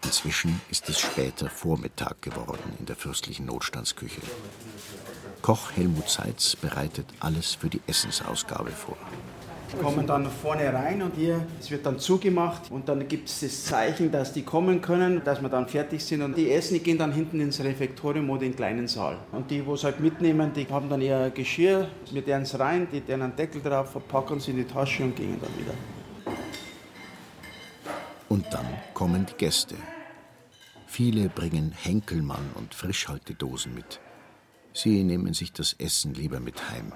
Inzwischen 0.02 0.60
ist 0.70 0.88
es 0.88 1.00
später 1.00 1.50
Vormittag 1.50 2.22
geworden 2.22 2.72
in 2.78 2.86
der 2.86 2.96
fürstlichen 2.96 3.46
Notstandsküche. 3.46 4.22
Koch 5.42 5.72
Helmut 5.72 6.08
Seitz 6.08 6.56
bereitet 6.56 7.06
alles 7.20 7.54
für 7.54 7.68
die 7.68 7.82
Essensausgabe 7.86 8.70
vor 8.70 8.96
kommen 9.78 10.06
dann 10.06 10.26
vorne 10.26 10.72
rein 10.72 11.02
und 11.02 11.14
hier, 11.16 11.46
es 11.60 11.70
wird 11.70 11.86
dann 11.86 11.98
zugemacht 11.98 12.70
und 12.70 12.88
dann 12.88 13.06
gibt 13.08 13.28
es 13.28 13.40
das 13.40 13.64
Zeichen, 13.64 14.10
dass 14.10 14.32
die 14.32 14.42
kommen 14.42 14.80
können, 14.80 15.22
dass 15.24 15.40
wir 15.42 15.48
dann 15.48 15.68
fertig 15.68 16.04
sind 16.04 16.22
und 16.22 16.36
die 16.36 16.50
essen, 16.50 16.74
die 16.74 16.80
gehen 16.80 16.98
dann 16.98 17.12
hinten 17.12 17.40
ins 17.40 17.62
Refektorium 17.62 18.28
oder 18.30 18.42
in 18.42 18.52
den 18.52 18.56
kleinen 18.56 18.88
Saal. 18.88 19.18
Und 19.32 19.50
die, 19.50 19.64
wo 19.64 19.74
es 19.74 19.84
halt 19.84 20.00
mitnehmen, 20.00 20.52
die 20.54 20.66
haben 20.68 20.88
dann 20.88 21.00
ihr 21.00 21.30
Geschirr, 21.30 21.88
mit 22.12 22.26
deren 22.26 22.44
rein, 22.44 22.88
die 22.92 23.00
deren 23.00 23.22
einen 23.22 23.36
Deckel 23.36 23.62
drauf, 23.62 23.92
verpacken 23.92 24.40
sie 24.40 24.52
in 24.52 24.58
die 24.58 24.64
Tasche 24.64 25.02
und 25.02 25.16
gehen 25.16 25.38
dann 25.40 25.50
wieder. 25.58 25.74
Und 28.28 28.46
dann 28.52 28.66
kommen 28.94 29.26
die 29.26 29.34
Gäste. 29.34 29.76
Viele 30.86 31.28
bringen 31.28 31.72
Henkelmann 31.72 32.50
und 32.54 32.74
Frischhaltedosen 32.74 33.74
mit. 33.74 34.00
Sie 34.72 35.04
nehmen 35.04 35.34
sich 35.34 35.52
das 35.52 35.74
Essen 35.74 36.14
lieber 36.14 36.40
mit 36.40 36.70
heim. 36.70 36.92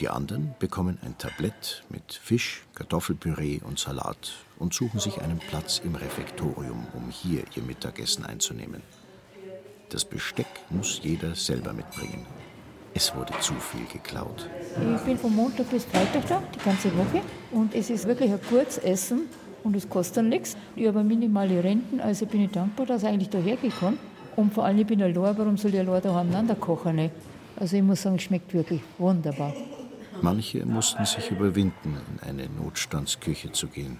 Die 0.00 0.08
anderen 0.08 0.56
bekommen 0.58 0.98
ein 1.04 1.16
Tablett 1.18 1.84
mit 1.88 2.14
Fisch, 2.14 2.64
Kartoffelpüree 2.74 3.60
und 3.64 3.78
Salat 3.78 4.32
und 4.58 4.74
suchen 4.74 4.98
sich 4.98 5.20
einen 5.22 5.38
Platz 5.38 5.80
im 5.84 5.94
Refektorium, 5.94 6.88
um 6.94 7.10
hier 7.10 7.44
ihr 7.54 7.62
Mittagessen 7.62 8.24
einzunehmen. 8.24 8.82
Das 9.90 10.04
Besteck 10.04 10.48
muss 10.70 11.00
jeder 11.04 11.36
selber 11.36 11.72
mitbringen. 11.72 12.26
Es 12.92 13.14
wurde 13.14 13.34
zu 13.38 13.54
viel 13.54 13.86
geklaut. 13.86 14.48
Ich 14.96 15.02
bin 15.02 15.16
von 15.16 15.34
Montag 15.34 15.70
bis 15.70 15.84
Freitag 15.84 16.26
da, 16.26 16.42
die 16.52 16.64
ganze 16.64 16.96
Woche. 16.96 17.22
Und 17.52 17.72
es 17.72 17.88
ist 17.88 18.06
wirklich 18.06 18.32
ein 18.32 18.40
kurzes 18.48 18.78
Essen 18.78 19.28
und 19.62 19.76
es 19.76 19.88
kostet 19.88 20.24
nichts. 20.24 20.56
Ich 20.74 20.88
habe 20.88 21.04
minimale 21.04 21.62
Renten, 21.62 22.00
also 22.00 22.26
bin 22.26 22.44
ich 22.44 22.50
dankbar, 22.50 22.86
dass 22.86 23.02
ich 23.04 23.08
eigentlich 23.08 23.30
da 23.30 23.38
hergekommen 23.38 23.98
Und 24.34 24.52
vor 24.52 24.64
allem, 24.64 24.78
ich 24.78 24.86
bin 24.86 25.00
allein, 25.02 25.38
warum 25.38 25.56
soll 25.56 25.72
ich 25.74 25.80
allein 25.80 26.02
daheim 26.02 26.60
kochen? 26.60 27.10
Also 27.56 27.76
ich 27.76 27.82
muss 27.82 28.02
sagen, 28.02 28.16
es 28.16 28.22
schmeckt 28.22 28.52
wirklich 28.52 28.80
wunderbar. 28.98 29.52
Manche 30.24 30.64
mussten 30.64 31.04
sich 31.04 31.30
überwinden, 31.30 31.98
in 32.22 32.26
eine 32.26 32.48
Notstandsküche 32.48 33.52
zu 33.52 33.66
gehen. 33.66 33.98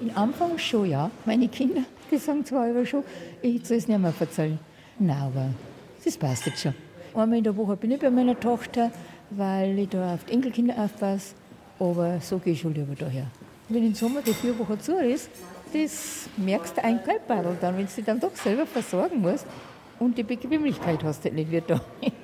Im 0.00 0.16
Anfang 0.16 0.56
schon, 0.56 0.88
ja. 0.88 1.10
Meine 1.24 1.48
Kinder, 1.48 1.82
die 2.08 2.16
sagen 2.16 2.44
zwar 2.44 2.68
immer 2.68 2.86
schon, 2.86 3.02
ich 3.42 3.66
soll 3.66 3.78
es 3.78 3.88
nicht 3.88 3.98
mehr 3.98 4.14
erzählen. 4.20 4.56
Nein, 5.00 5.18
aber 5.18 5.48
das 6.04 6.16
passt 6.16 6.46
jetzt 6.46 6.62
schon. 6.62 6.74
Einmal 7.12 7.38
in 7.38 7.44
der 7.44 7.56
Woche 7.56 7.74
bin 7.76 7.90
ich 7.90 7.98
bei 7.98 8.08
meiner 8.08 8.38
Tochter, 8.38 8.92
weil 9.30 9.76
ich 9.76 9.88
da 9.88 10.14
auf 10.14 10.22
die 10.22 10.34
Enkelkinder 10.34 10.78
aufpasse. 10.78 11.34
Aber 11.80 12.20
so 12.20 12.38
gehe 12.38 12.52
ich 12.52 12.60
schon 12.60 12.72
lieber 12.72 12.94
daher. 12.94 13.26
Wenn 13.68 13.84
im 13.84 13.94
Sommer 13.96 14.22
die 14.22 14.32
vier 14.32 14.56
Wochen 14.56 14.78
zu 14.78 14.96
ist, 14.98 15.28
das 15.72 16.28
merkst 16.36 16.76
du 16.76 16.84
ein 16.84 17.02
Kaltbarrel 17.02 17.56
dann, 17.60 17.76
wenn 17.76 17.86
du 17.86 17.92
dich 17.92 18.04
dann 18.04 18.20
doch 18.20 18.36
selber 18.36 18.64
versorgen 18.64 19.20
musst. 19.20 19.44
Und 19.98 20.16
die 20.16 20.22
Bequemlichkeit 20.22 21.02
hast 21.02 21.24
du 21.24 21.32
nicht 21.32 21.50
wie 21.50 21.60
da. 21.66 21.80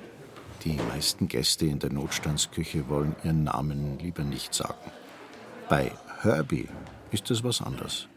Die 0.63 0.77
meisten 0.93 1.27
Gäste 1.27 1.65
in 1.65 1.79
der 1.79 1.91
Notstandsküche 1.91 2.87
wollen 2.87 3.15
ihren 3.23 3.45
Namen 3.45 3.97
lieber 3.97 4.23
nicht 4.23 4.53
sagen. 4.53 4.91
Bei 5.67 5.91
Herbie 6.21 6.67
ist 7.11 7.31
es 7.31 7.43
was 7.43 7.63
anderes. 7.63 8.07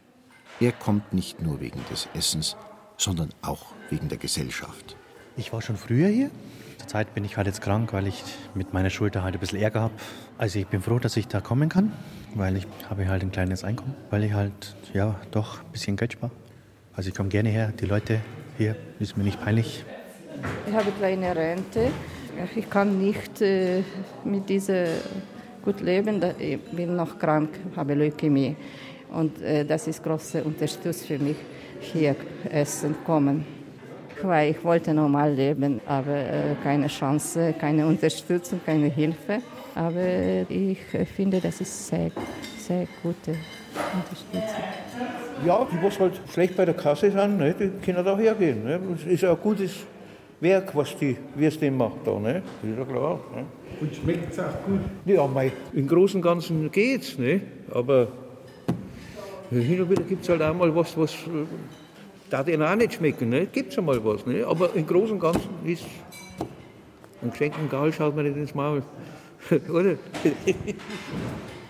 Er 0.60 0.72
kommt 0.72 1.14
nicht 1.14 1.40
nur 1.40 1.60
wegen 1.60 1.80
des 1.90 2.06
Essens, 2.12 2.54
sondern 2.98 3.30
auch 3.40 3.72
wegen 3.88 4.10
der 4.10 4.18
Gesellschaft. 4.18 4.94
Ich 5.38 5.54
war 5.54 5.62
schon 5.62 5.78
früher 5.78 6.08
hier. 6.08 6.30
Zurzeit 6.78 7.14
bin 7.14 7.24
ich 7.24 7.38
halt 7.38 7.46
jetzt 7.46 7.62
krank, 7.62 7.94
weil 7.94 8.06
ich 8.06 8.22
mit 8.54 8.74
meiner 8.74 8.90
Schulter 8.90 9.22
halt 9.22 9.34
ein 9.34 9.40
bisschen 9.40 9.60
Ärger 9.60 9.80
habe. 9.80 9.94
Also 10.36 10.58
ich 10.58 10.66
bin 10.66 10.82
froh, 10.82 10.98
dass 10.98 11.16
ich 11.16 11.26
da 11.26 11.40
kommen 11.40 11.70
kann, 11.70 11.94
weil 12.34 12.58
ich 12.58 12.66
habe 12.90 13.08
halt 13.08 13.22
ein 13.22 13.32
kleines 13.32 13.64
Einkommen, 13.64 13.94
weil 14.10 14.22
ich 14.22 14.34
halt 14.34 14.76
ja 14.92 15.18
doch 15.30 15.62
ein 15.62 15.72
bisschen 15.72 15.96
Geld 15.96 16.12
spare. 16.12 16.30
Also 16.94 17.08
ich 17.08 17.14
komme 17.14 17.30
gerne 17.30 17.48
her, 17.48 17.72
die 17.72 17.86
Leute 17.86 18.20
hier 18.58 18.76
ist 19.00 19.16
mir 19.16 19.24
nicht 19.24 19.40
peinlich. 19.40 19.86
Ich 20.66 20.74
habe 20.74 20.92
kleine 20.92 21.34
Rente 21.34 21.90
ich 22.57 22.69
kann 22.71 22.99
nicht 22.99 23.41
äh, 23.43 23.83
mit 24.25 24.49
dieser 24.49 24.87
gut 25.64 25.81
leben. 25.81 26.21
Ich 26.38 26.61
bin 26.61 26.95
noch 26.97 27.19
krank, 27.19 27.50
habe 27.76 27.95
Leukämie. 27.95 28.57
Und 29.12 29.41
äh, 29.43 29.64
das 29.64 29.87
ist 29.87 30.03
große 30.03 30.43
Unterstützung 30.43 31.07
für 31.07 31.19
mich, 31.19 31.37
hier 31.81 32.17
essen 32.50 32.97
kommen. 33.05 33.45
Weil 34.23 34.53
ich 34.53 34.64
wollte 34.64 34.95
normal 34.95 35.33
leben, 35.33 35.81
aber 35.87 36.17
äh, 36.17 36.55
keine 36.62 36.87
Chance, 36.87 37.55
keine 37.59 37.87
Unterstützung, 37.87 38.61
keine 38.64 38.87
Hilfe. 38.87 39.41
Aber 39.75 40.03
ich 40.49 40.79
finde, 41.17 41.41
das 41.41 41.61
ist 41.61 41.88
sehr, 41.88 42.11
sehr 42.59 42.87
gute 43.03 43.37
Unterstützung. 43.93 44.64
Ja, 45.45 45.67
die, 45.71 45.76
die 45.76 45.99
halt 45.99 46.21
schlecht 46.33 46.57
bei 46.57 46.64
der 46.64 46.75
Kasse 46.75 47.11
sind, 47.11 47.38
ne, 47.38 47.55
die 47.59 47.71
können 47.85 48.05
da 48.05 48.17
hergehen. 48.17 48.62
Ne. 48.64 48.81
Das 48.91 49.05
ist 49.05 49.25
ein 49.25 49.37
gutes 49.43 49.85
Werk, 50.41 50.75
was 50.75 50.97
die 50.97 51.17
Würstchen 51.35 51.76
macht 51.76 51.99
da, 52.05 52.19
ne? 52.19 52.43
Ist 52.62 52.79
ja 52.79 52.85
klar. 52.85 53.21
Ne? 53.35 53.47
Und 53.81 53.95
schmeckt 53.95 54.33
es 54.33 54.38
auch 54.38 54.64
gut? 54.67 54.81
Ja, 55.07 55.26
mei, 55.26 55.53
im 55.73 55.87
Großen 55.87 56.17
und 56.17 56.23
Ganzen 56.23 56.71
geht's, 56.71 57.19
ne? 57.19 57.41
Aber 57.71 58.09
hin 59.50 59.81
und 59.81 59.91
wieder 59.91 60.03
gibt 60.03 60.23
es 60.23 60.29
halt 60.29 60.43
auch 60.43 60.55
mal 60.55 60.75
was, 60.75 60.97
was 60.97 61.12
äh, 61.12 61.47
da 62.31 62.43
denen 62.43 62.62
auch 62.62 62.75
nicht 62.75 62.95
schmecken, 62.95 63.29
ne? 63.31 63.47
Gibt 63.47 63.73
es 63.73 63.79
einmal 63.79 64.05
was, 64.05 64.26
ne? 64.26 64.45
Aber 64.45 64.75
im 64.75 64.87
Großen 64.87 65.12
und 65.12 65.21
Ganzen 65.21 65.50
ist 65.64 65.85
ein 67.23 67.31
geschenkten 67.31 67.69
Gaul 67.69 67.93
schaut 67.93 68.14
man 68.14 68.26
nicht 68.26 68.37
ins 68.37 68.55
Maul, 68.55 68.83
oder? 69.69 69.97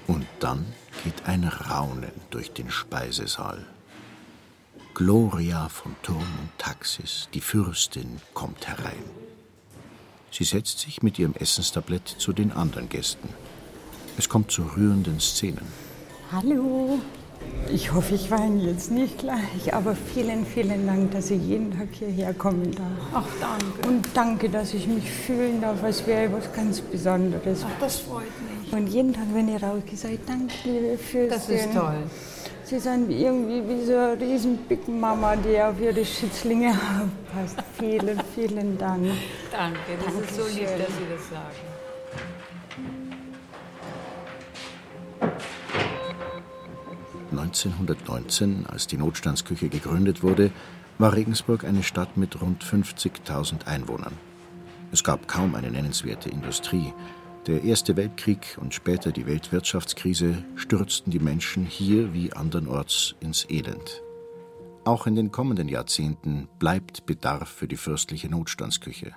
und 0.06 0.26
dann 0.40 0.66
geht 1.04 1.14
ein 1.26 1.44
Raunen 1.44 2.10
durch 2.30 2.52
den 2.52 2.70
Speisesaal. 2.70 3.64
Gloria 4.94 5.68
von 5.68 5.96
Turm 6.04 6.18
und 6.18 6.50
Taxis, 6.56 7.28
die 7.34 7.40
Fürstin, 7.40 8.20
kommt 8.32 8.68
herein. 8.68 9.02
Sie 10.30 10.44
setzt 10.44 10.78
sich 10.78 11.02
mit 11.02 11.18
ihrem 11.18 11.34
Essenstablett 11.34 12.06
zu 12.06 12.32
den 12.32 12.52
anderen 12.52 12.88
Gästen. 12.88 13.28
Es 14.16 14.28
kommt 14.28 14.52
zu 14.52 14.62
rührenden 14.62 15.18
Szenen. 15.18 15.66
Hallo. 16.30 17.00
Ich 17.72 17.92
hoffe, 17.92 18.14
ich 18.14 18.30
weine 18.30 18.62
jetzt 18.62 18.92
nicht 18.92 19.18
gleich, 19.18 19.74
aber 19.74 19.96
vielen, 19.96 20.46
vielen 20.46 20.86
Dank, 20.86 21.10
dass 21.10 21.28
ich 21.32 21.42
jeden 21.42 21.76
Tag 21.76 21.88
hierher 21.98 22.32
kommen 22.32 22.70
darf. 22.70 22.86
Ach, 23.14 23.26
danke. 23.40 23.88
Und 23.88 24.06
danke, 24.14 24.48
dass 24.48 24.74
ich 24.74 24.86
mich 24.86 25.10
fühlen 25.10 25.60
darf, 25.60 25.82
als 25.82 26.06
wäre 26.06 26.32
was 26.32 26.52
ganz 26.52 26.80
Besonderes. 26.80 27.64
Ach, 27.66 27.80
das 27.80 27.98
freut 27.98 28.26
mich. 28.62 28.72
Und 28.72 28.86
jeden 28.86 29.12
Tag, 29.12 29.26
wenn 29.32 29.48
ich 29.48 29.60
rausgehe, 29.60 29.96
sage 29.96 30.14
ich 30.14 30.20
danke, 30.24 30.54
liebe 30.64 30.98
Füßchen. 30.98 31.30
Das 31.30 31.48
ist 31.48 31.72
toll. 31.74 32.04
Sie 32.64 32.78
sind 32.78 33.10
irgendwie 33.10 33.62
wie 33.68 33.84
so 33.84 33.92
eine 33.92 34.18
riesen 34.18 34.56
Big 34.66 34.88
Mama, 34.88 35.36
die 35.36 35.60
auf 35.60 35.78
ihre 35.78 36.04
Schützlinge 36.04 36.70
aufpasst. 36.70 37.62
vielen, 37.78 38.18
vielen 38.34 38.78
Dank. 38.78 39.10
Danke, 39.52 39.78
das 39.96 40.06
Dankeschön. 40.06 40.24
ist 40.24 40.36
so 40.36 40.58
lieb, 40.58 40.68
dass 40.78 40.86
Sie 40.86 41.06
das 41.10 41.28
sagen. 41.28 41.74
1919, 47.32 48.64
als 48.66 48.86
die 48.86 48.96
Notstandsküche 48.96 49.68
gegründet 49.68 50.22
wurde, 50.22 50.50
war 50.98 51.12
Regensburg 51.12 51.64
eine 51.64 51.82
Stadt 51.82 52.16
mit 52.16 52.40
rund 52.40 52.64
50.000 52.64 53.66
Einwohnern. 53.66 54.14
Es 54.92 55.04
gab 55.04 55.28
kaum 55.28 55.54
eine 55.54 55.70
nennenswerte 55.70 56.30
Industrie. 56.30 56.94
Der 57.46 57.62
Erste 57.62 57.94
Weltkrieg 57.98 58.56
und 58.58 58.72
später 58.72 59.12
die 59.12 59.26
Weltwirtschaftskrise 59.26 60.42
stürzten 60.56 61.10
die 61.10 61.18
Menschen 61.18 61.66
hier 61.66 62.14
wie 62.14 62.32
andernorts 62.32 63.16
ins 63.20 63.44
Elend. 63.50 64.02
Auch 64.84 65.06
in 65.06 65.14
den 65.14 65.30
kommenden 65.30 65.68
Jahrzehnten 65.68 66.48
bleibt 66.58 67.04
Bedarf 67.04 67.50
für 67.50 67.68
die 67.68 67.76
fürstliche 67.76 68.30
Notstandsküche. 68.30 69.12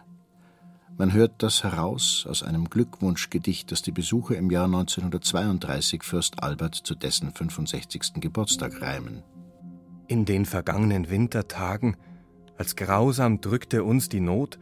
Man 0.97 1.13
hört 1.13 1.41
das 1.41 1.63
heraus 1.63 2.27
aus 2.29 2.43
einem 2.43 2.69
Glückwunschgedicht, 2.69 3.71
das 3.71 3.81
die 3.81 3.93
Besucher 3.93 4.35
im 4.35 4.51
Jahr 4.51 4.65
1932 4.65 6.03
Fürst 6.03 6.43
Albert 6.43 6.75
zu 6.75 6.95
dessen 6.95 7.31
65. 7.31 8.15
Geburtstag 8.19 8.81
reimen. 8.81 9.23
In 10.07 10.25
den 10.25 10.45
vergangenen 10.45 11.09
Wintertagen, 11.09 11.95
als 12.57 12.75
grausam 12.75 13.39
drückte 13.39 13.85
uns 13.85 14.09
die 14.09 14.19
Not, 14.19 14.59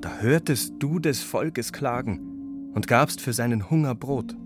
da 0.00 0.16
hörtest 0.16 0.74
du 0.78 0.98
des 0.98 1.22
Volkes 1.22 1.74
klagen 1.74 2.35
und 2.76 2.86
gabst 2.86 3.22
für 3.22 3.32
seinen 3.32 3.70
Hunger 3.70 3.94
Brot. 3.94 4.36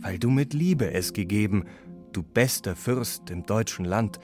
Weil 0.00 0.18
du 0.18 0.28
mit 0.28 0.54
Liebe 0.54 0.92
es 0.92 1.12
gegeben, 1.12 1.64
du 2.12 2.24
bester 2.24 2.74
Fürst 2.74 3.30
im 3.30 3.46
deutschen 3.46 3.84
Land, 3.84 4.18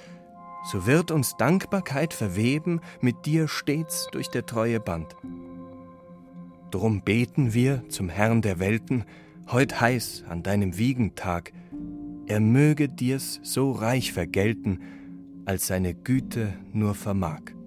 so 0.64 0.84
wird 0.84 1.12
uns 1.12 1.36
Dankbarkeit 1.36 2.12
verweben 2.12 2.80
mit 3.00 3.24
dir 3.24 3.46
stets 3.46 4.08
durch 4.10 4.28
der 4.28 4.46
treue 4.46 4.80
Band. 4.80 5.14
Drum 6.72 7.02
beten 7.02 7.54
wir 7.54 7.88
zum 7.88 8.08
Herrn 8.08 8.42
der 8.42 8.58
Welten, 8.58 9.04
heut 9.50 9.80
heiß 9.80 10.24
an 10.28 10.42
deinem 10.42 10.76
Wiegentag, 10.76 11.52
er 12.26 12.40
möge 12.40 12.88
dir's 12.88 13.38
so 13.44 13.70
reich 13.70 14.12
vergelten, 14.12 14.80
als 15.46 15.68
seine 15.68 15.94
Güte 15.94 16.52
nur 16.72 16.96
vermag. 16.96 17.57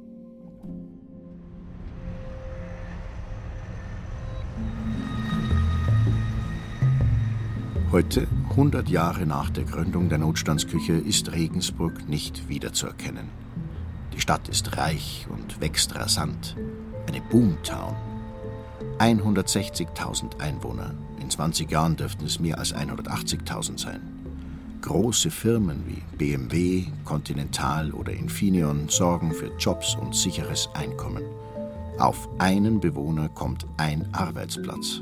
Heute, 7.91 8.25
100 8.51 8.87
Jahre 8.87 9.25
nach 9.25 9.49
der 9.49 9.65
Gründung 9.65 10.07
der 10.07 10.17
Notstandsküche, 10.17 10.93
ist 10.93 11.33
Regensburg 11.33 12.07
nicht 12.07 12.47
wiederzuerkennen. 12.47 13.27
Die 14.13 14.21
Stadt 14.21 14.47
ist 14.47 14.77
reich 14.77 15.27
und 15.29 15.59
wächst 15.59 15.93
rasant. 15.95 16.55
Eine 17.05 17.19
Boomtown 17.19 17.93
160.000 18.97 20.39
Einwohner. 20.39 20.93
In 21.19 21.29
20 21.29 21.69
Jahren 21.69 21.97
dürften 21.97 22.25
es 22.25 22.39
mehr 22.39 22.59
als 22.59 22.73
180.000 22.73 23.77
sein. 23.77 23.99
Große 24.81 25.29
Firmen 25.29 25.83
wie 25.85 26.01
BMW, 26.17 26.85
Continental 27.03 27.91
oder 27.91 28.13
Infineon 28.13 28.87
sorgen 28.87 29.33
für 29.33 29.51
Jobs 29.57 29.95
und 29.95 30.15
sicheres 30.15 30.69
Einkommen. 30.75 31.23
Auf 31.97 32.29
einen 32.39 32.79
Bewohner 32.79 33.27
kommt 33.27 33.65
ein 33.75 34.07
Arbeitsplatz. 34.13 35.01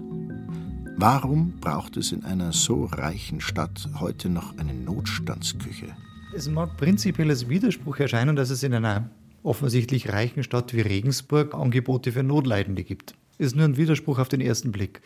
Warum 1.01 1.53
braucht 1.61 1.95
es 1.97 2.11
in 2.11 2.25
einer 2.25 2.51
so 2.51 2.85
reichen 2.85 3.39
Stadt 3.39 3.87
heute 3.99 4.29
noch 4.29 4.57
eine 4.57 4.73
Notstandsküche? 4.73 5.95
Es 6.35 6.49
mag 6.49 6.75
prinzipiell 6.77 7.29
als 7.29 7.47
Widerspruch 7.47 7.99
erscheinen, 7.99 8.35
dass 8.35 8.49
es 8.49 8.63
in 8.63 8.73
einer 8.73 9.09
offensichtlich 9.41 10.09
reichen 10.09 10.43
Stadt 10.43 10.73
wie 10.73 10.81
Regensburg 10.81 11.55
Angebote 11.55 12.11
für 12.11 12.23
Notleidende 12.23 12.83
gibt 12.83 13.15
ist 13.39 13.55
nur 13.55 13.65
ein 13.65 13.77
Widerspruch 13.77 14.19
auf 14.19 14.29
den 14.29 14.41
ersten 14.41 14.71
Blick. 14.71 15.01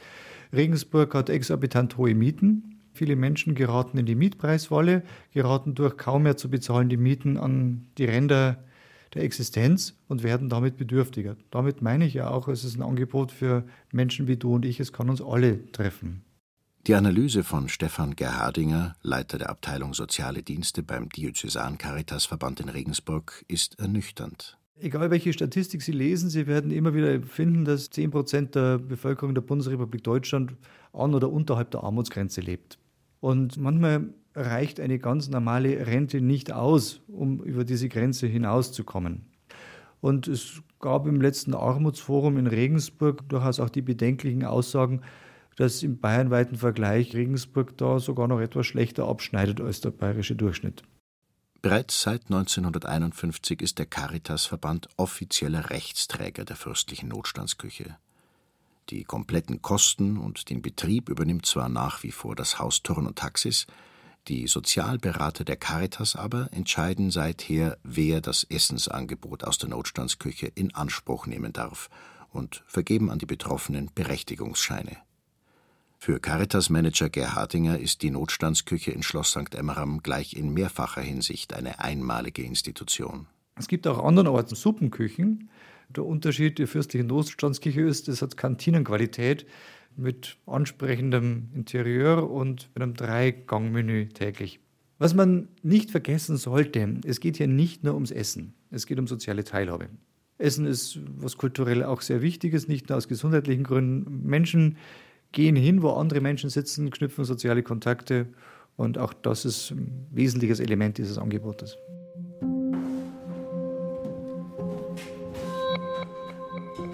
Regensburg 0.51 1.13
hat 1.13 1.29
exorbitant 1.29 1.97
hohe 1.97 2.15
Mieten. 2.15 2.79
Viele 2.91 3.15
Menschen 3.15 3.55
geraten 3.55 3.97
in 3.97 4.05
die 4.05 4.15
Mietpreiswolle, 4.15 5.03
geraten 5.33 5.73
durch 5.75 5.97
kaum 5.97 6.23
mehr 6.23 6.35
zu 6.35 6.49
bezahlende 6.49 6.97
Mieten 6.97 7.37
an 7.37 7.85
die 7.97 8.05
Ränder 8.05 8.57
der 9.13 9.23
Existenz 9.23 9.95
und 10.07 10.23
werden 10.23 10.49
damit 10.49 10.77
bedürftiger. 10.77 11.35
Damit 11.51 11.81
meine 11.81 12.05
ich 12.05 12.13
ja 12.15 12.29
auch, 12.29 12.47
es 12.47 12.63
ist 12.63 12.75
ein 12.77 12.81
Angebot 12.81 13.31
für 13.31 13.65
Menschen 13.91 14.27
wie 14.27 14.37
du 14.37 14.55
und 14.55 14.65
ich, 14.65 14.79
es 14.79 14.93
kann 14.93 15.09
uns 15.09 15.21
alle 15.21 15.71
treffen. 15.71 16.23
Die 16.85 16.95
Analyse 16.95 17.45
von 17.45 17.69
Stefan 17.69 18.15
Gerhardinger, 18.15 18.95
Leiter 19.01 19.37
der 19.37 19.49
Abteilung 19.49 19.93
Soziale 19.93 20.43
Dienste 20.43 20.83
beim 20.83 21.07
Diözesan 21.07 21.77
Caritas 21.77 22.25
Verband 22.25 22.59
in 22.59 22.67
Regensburg, 22.67 23.45
ist 23.47 23.79
ernüchternd. 23.79 24.57
Egal 24.79 25.09
welche 25.09 25.31
Statistik 25.31 25.81
Sie 25.81 25.93
lesen, 25.93 26.29
Sie 26.29 26.45
werden 26.45 26.71
immer 26.71 26.93
wieder 26.93 27.21
finden, 27.21 27.63
dass 27.63 27.89
10 27.89 28.11
Prozent 28.11 28.55
der 28.55 28.79
Bevölkerung 28.79 29.33
der 29.33 29.41
Bundesrepublik 29.41 30.03
Deutschland 30.03 30.55
an 30.91 31.13
oder 31.13 31.31
unterhalb 31.31 31.71
der 31.71 31.83
Armutsgrenze 31.83 32.41
lebt. 32.41 32.79
Und 33.21 33.55
manchmal 33.55 34.13
reicht 34.35 34.79
eine 34.79 34.99
ganz 34.99 35.29
normale 35.29 35.85
Rente 35.87 36.21
nicht 36.21 36.51
aus, 36.51 37.01
um 37.07 37.43
über 37.43 37.63
diese 37.65 37.89
Grenze 37.89 38.27
hinauszukommen. 38.27 39.25
Und 40.01 40.27
es 40.27 40.61
gab 40.79 41.07
im 41.07 41.21
letzten 41.21 41.53
Armutsforum 41.53 42.37
in 42.37 42.47
Regensburg 42.47 43.27
durchaus 43.29 43.59
auch 43.59 43.69
die 43.69 43.81
bedenklichen 43.81 44.43
Aussagen, 44.43 45.01
dass 45.55 45.83
im 45.83 45.99
bayernweiten 45.99 46.57
Vergleich 46.57 47.15
Regensburg 47.15 47.77
da 47.77 47.99
sogar 47.99 48.27
noch 48.27 48.39
etwas 48.39 48.65
schlechter 48.65 49.07
abschneidet 49.07 49.61
als 49.61 49.81
der 49.81 49.91
bayerische 49.91 50.35
Durchschnitt. 50.35 50.83
Bereits 51.61 52.01
seit 52.01 52.23
1951 52.23 53.61
ist 53.61 53.79
der 53.79 53.85
Caritasverband 53.85 54.89
offizieller 54.97 55.69
Rechtsträger 55.69 56.43
der 56.43 56.57
fürstlichen 56.57 57.07
Notstandsküche. 57.07 57.95
Die 58.89 59.05
kompletten 59.05 59.61
Kosten 59.61 60.17
und 60.17 60.49
den 60.49 60.61
Betrieb 60.61 61.07
übernimmt 61.07 61.45
zwar 61.45 61.69
nach 61.69 62.03
wie 62.03 62.11
vor 62.11 62.35
das 62.35 62.59
Haus 62.59 62.83
Turn 62.83 63.07
und 63.07 63.17
Taxis, 63.17 63.65
die 64.27 64.47
Sozialberater 64.47 65.43
der 65.43 65.57
Caritas 65.57 66.15
aber 66.15 66.47
entscheiden 66.51 67.11
seither, 67.11 67.77
wer 67.83 68.21
das 68.21 68.43
Essensangebot 68.43 69.43
aus 69.43 69.57
der 69.57 69.69
Notstandsküche 69.69 70.47
in 70.47 70.73
Anspruch 70.73 71.27
nehmen 71.27 71.51
darf 71.53 71.89
und 72.31 72.63
vergeben 72.65 73.09
an 73.09 73.19
die 73.19 73.25
Betroffenen 73.25 73.89
Berechtigungsscheine. 73.93 74.97
Für 75.97 76.19
Caritas-Manager 76.19 77.09
Gerhardinger 77.09 77.79
ist 77.79 78.01
die 78.01 78.11
Notstandsküche 78.11 78.91
in 78.91 79.03
Schloss 79.03 79.31
St. 79.31 79.55
Emmeram 79.55 80.03
gleich 80.03 80.33
in 80.35 80.53
mehrfacher 80.53 81.01
Hinsicht 81.01 81.53
eine 81.53 81.79
einmalige 81.79 82.43
Institution. 82.43 83.27
Es 83.55 83.67
gibt 83.67 83.87
auch 83.87 84.03
andernorts 84.03 84.59
Suppenküchen. 84.59 85.49
Der 85.89 86.05
Unterschied 86.05 86.59
der 86.59 86.67
fürstlichen 86.67 87.07
Notstandsküche 87.07 87.81
ist, 87.81 88.07
es 88.07 88.21
hat 88.21 88.35
Kantinenqualität 88.35 89.45
mit 89.97 90.37
ansprechendem 90.45 91.49
Interieur 91.53 92.29
und 92.29 92.69
mit 92.73 92.83
einem 92.83 92.93
Drei-Gang-Menü 92.93 94.09
täglich. 94.09 94.59
Was 94.99 95.13
man 95.13 95.47
nicht 95.63 95.91
vergessen 95.91 96.37
sollte, 96.37 96.95
es 97.05 97.19
geht 97.19 97.37
hier 97.37 97.47
nicht 97.47 97.83
nur 97.83 97.93
ums 97.93 98.11
Essen, 98.11 98.53
es 98.71 98.85
geht 98.85 98.99
um 98.99 99.07
soziale 99.07 99.43
Teilhabe. 99.43 99.89
Essen 100.37 100.65
ist 100.65 100.99
was 101.17 101.37
kulturell 101.37 101.83
auch 101.83 102.01
sehr 102.01 102.21
Wichtiges, 102.21 102.67
nicht 102.67 102.89
nur 102.89 102.97
aus 102.97 103.07
gesundheitlichen 103.07 103.63
Gründen. 103.63 104.27
Menschen 104.27 104.77
gehen 105.31 105.55
hin, 105.55 105.81
wo 105.81 105.91
andere 105.91 106.21
Menschen 106.21 106.49
sitzen, 106.49 106.89
knüpfen 106.89 107.25
soziale 107.25 107.63
Kontakte 107.63 108.27
und 108.75 108.97
auch 108.97 109.13
das 109.13 109.45
ist 109.45 109.71
ein 109.71 110.07
wesentliches 110.11 110.59
Element 110.59 110.97
dieses 110.97 111.17
Angebotes. 111.17 111.77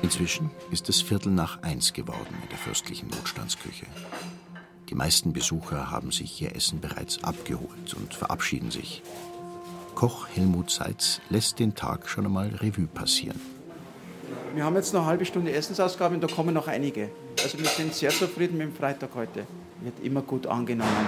Inzwischen 0.09 0.49
ist 0.71 0.89
es 0.89 1.03
Viertel 1.03 1.31
nach 1.31 1.61
eins 1.61 1.93
geworden 1.93 2.35
in 2.41 2.49
der 2.49 2.57
fürstlichen 2.57 3.09
Notstandsküche. 3.09 3.85
Die 4.89 4.95
meisten 4.95 5.33
Besucher 5.33 5.91
haben 5.91 6.11
sich 6.11 6.41
ihr 6.41 6.55
Essen 6.55 6.81
bereits 6.81 7.23
abgeholt 7.23 7.93
und 7.93 8.15
verabschieden 8.15 8.71
sich. 8.71 9.03
Koch 9.93 10.27
Helmut 10.33 10.71
Seitz 10.71 11.21
lässt 11.29 11.59
den 11.59 11.75
Tag 11.75 12.09
schon 12.09 12.25
einmal 12.25 12.47
Revue 12.47 12.87
passieren. 12.87 13.39
Wir 14.55 14.63
haben 14.63 14.75
jetzt 14.77 14.95
noch 14.95 15.01
eine 15.01 15.09
halbe 15.09 15.25
Stunde 15.25 15.53
Essensausgabe 15.53 16.15
und 16.15 16.21
da 16.21 16.27
kommen 16.27 16.55
noch 16.55 16.67
einige. 16.67 17.11
Also 17.43 17.59
wir 17.59 17.67
sind 17.67 17.93
sehr 17.93 18.09
zufrieden 18.09 18.57
mit 18.57 18.65
dem 18.65 18.73
Freitag 18.73 19.11
heute. 19.13 19.45
Wird 19.81 19.99
immer 20.03 20.23
gut 20.23 20.47
angenommen. 20.47 21.05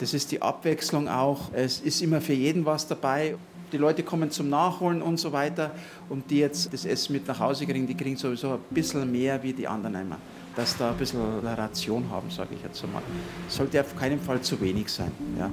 Das 0.00 0.14
ist 0.14 0.32
die 0.32 0.42
Abwechslung 0.42 1.06
auch. 1.06 1.52
Es 1.52 1.78
ist 1.78 2.02
immer 2.02 2.20
für 2.20 2.32
jeden 2.32 2.66
was 2.66 2.88
dabei. 2.88 3.36
Die 3.72 3.78
Leute 3.78 4.02
kommen 4.02 4.30
zum 4.30 4.48
Nachholen 4.48 5.02
und 5.02 5.18
so 5.18 5.32
weiter. 5.32 5.72
Und 6.08 6.30
die 6.30 6.38
jetzt 6.38 6.72
das 6.72 6.84
Essen 6.84 7.14
mit 7.14 7.26
nach 7.26 7.40
Hause 7.40 7.66
kriegen, 7.66 7.86
die 7.86 7.96
kriegen 7.96 8.16
sowieso 8.16 8.52
ein 8.52 8.60
bisschen 8.70 9.10
mehr 9.10 9.42
wie 9.42 9.52
die 9.52 9.66
anderen 9.66 9.94
immer. 9.94 10.18
Dass 10.54 10.76
da 10.76 10.90
ein 10.90 10.96
bisschen 10.98 11.20
eine 11.20 11.56
Ration 11.56 12.10
haben, 12.10 12.30
sage 12.30 12.54
ich 12.54 12.62
jetzt 12.62 12.84
einmal. 12.84 13.02
Sollte 13.48 13.80
auf 13.80 13.96
keinen 13.96 14.20
Fall 14.20 14.42
zu 14.42 14.60
wenig 14.60 14.90
sein. 14.90 15.10
Ja. 15.38 15.50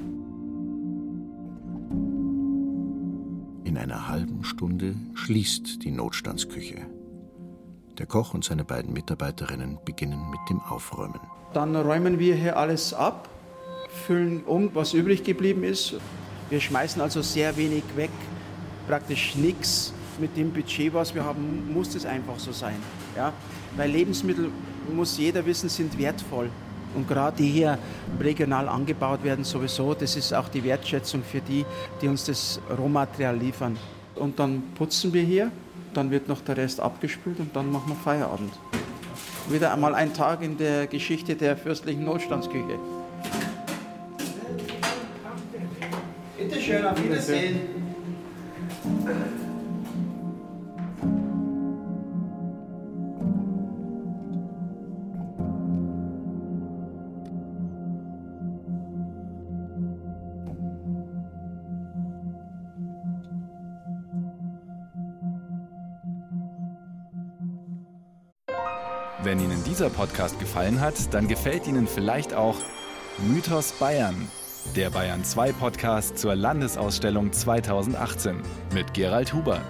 einer 3.80 4.08
halben 4.08 4.44
Stunde 4.44 4.96
schließt 5.16 5.84
die 5.84 5.92
Notstandsküche. 5.92 6.86
Der 7.98 8.06
Koch 8.06 8.34
und 8.34 8.44
seine 8.44 8.64
beiden 8.64 8.94
Mitarbeiterinnen 8.94 9.80
beginnen 9.84 10.30
mit 10.30 10.40
dem 10.50 10.62
Aufräumen. 10.62 11.20
Dann 11.54 11.76
räumen 11.76 12.20
wir 12.20 12.36
hier 12.36 12.58
alles 12.58 12.94
ab, 12.94 13.28
füllen 14.06 14.44
um, 14.44 14.70
was 14.76 14.94
übrig 14.94 15.24
geblieben 15.24 15.64
ist. 15.64 15.96
Wir 16.50 16.60
schmeißen 16.60 17.02
also 17.02 17.22
sehr 17.22 17.56
wenig 17.58 17.84
weg, 17.96 18.12
praktisch 18.88 19.36
nichts. 19.36 19.94
Mit 20.20 20.36
dem 20.36 20.52
Budget, 20.52 20.94
was 20.94 21.16
wir 21.16 21.24
haben, 21.24 21.72
muss 21.74 21.96
es 21.96 22.06
einfach 22.06 22.38
so 22.38 22.52
sein. 22.52 22.76
Ja? 23.16 23.32
Weil 23.78 23.90
Lebensmittel, 23.90 24.52
muss 24.94 25.18
jeder 25.18 25.46
wissen, 25.46 25.70
sind 25.70 25.98
wertvoll. 25.98 26.50
Und 26.94 27.08
gerade 27.08 27.38
die 27.38 27.48
hier 27.48 27.78
regional 28.20 28.68
angebaut 28.68 29.24
werden, 29.24 29.46
sowieso, 29.46 29.94
das 29.94 30.18
ist 30.18 30.34
auch 30.34 30.50
die 30.50 30.62
Wertschätzung 30.64 31.24
für 31.24 31.40
die, 31.40 31.66
die 32.02 32.10
uns 32.10 32.26
das 32.26 32.60
Rohmaterial 32.78 33.38
liefern. 33.38 33.78
Und 34.16 34.40
dann 34.40 34.62
putzen 34.76 35.14
wir 35.14 35.22
hier 35.22 35.52
dann 35.94 36.12
wird 36.12 36.28
noch 36.28 36.42
der 36.42 36.58
Rest 36.58 36.80
abgespült 36.80 37.40
und 37.40 37.56
dann 37.56 37.72
machen 37.72 37.90
wir 37.90 37.96
Feierabend. 37.96 38.54
Wieder 39.50 39.74
einmal 39.74 39.96
ein 39.96 40.14
Tag 40.14 40.42
in 40.44 40.58
der 40.58 40.88
Geschichte 40.88 41.36
der 41.36 41.58
fürstlichen 41.58 42.06
Notstandsküche. 42.06 42.78
Bitte 46.70 46.82
schön, 46.82 46.88
auf 46.88 47.04
Wiedersehen. 47.04 47.60
Wenn 69.24 69.40
Ihnen 69.40 69.64
dieser 69.64 69.90
Podcast 69.90 70.40
gefallen 70.40 70.80
hat, 70.80 71.14
dann 71.14 71.28
gefällt 71.28 71.68
Ihnen 71.68 71.88
vielleicht 71.88 72.34
auch 72.36 72.58
Mythos 73.18 73.74
Bayern, 73.74 74.28
der 74.76 74.90
Bayern 74.90 75.24
2 75.24 75.54
Podcast 75.54 76.18
zur 76.18 76.36
Landesausstellung 76.36 77.32
2018 77.32 78.42
mit 78.74 78.94
Gerald 78.94 79.34
Huber. 79.34 79.62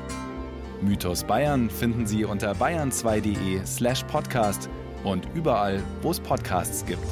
Mythos 0.81 1.23
Bayern 1.23 1.69
finden 1.69 2.05
Sie 2.07 2.25
unter 2.25 2.53
bayern2.de 2.53 3.65
slash 3.65 4.03
podcast 4.03 4.69
und 5.03 5.27
überall, 5.33 5.81
wo 6.01 6.11
es 6.11 6.19
Podcasts 6.19 6.85
gibt. 6.85 7.03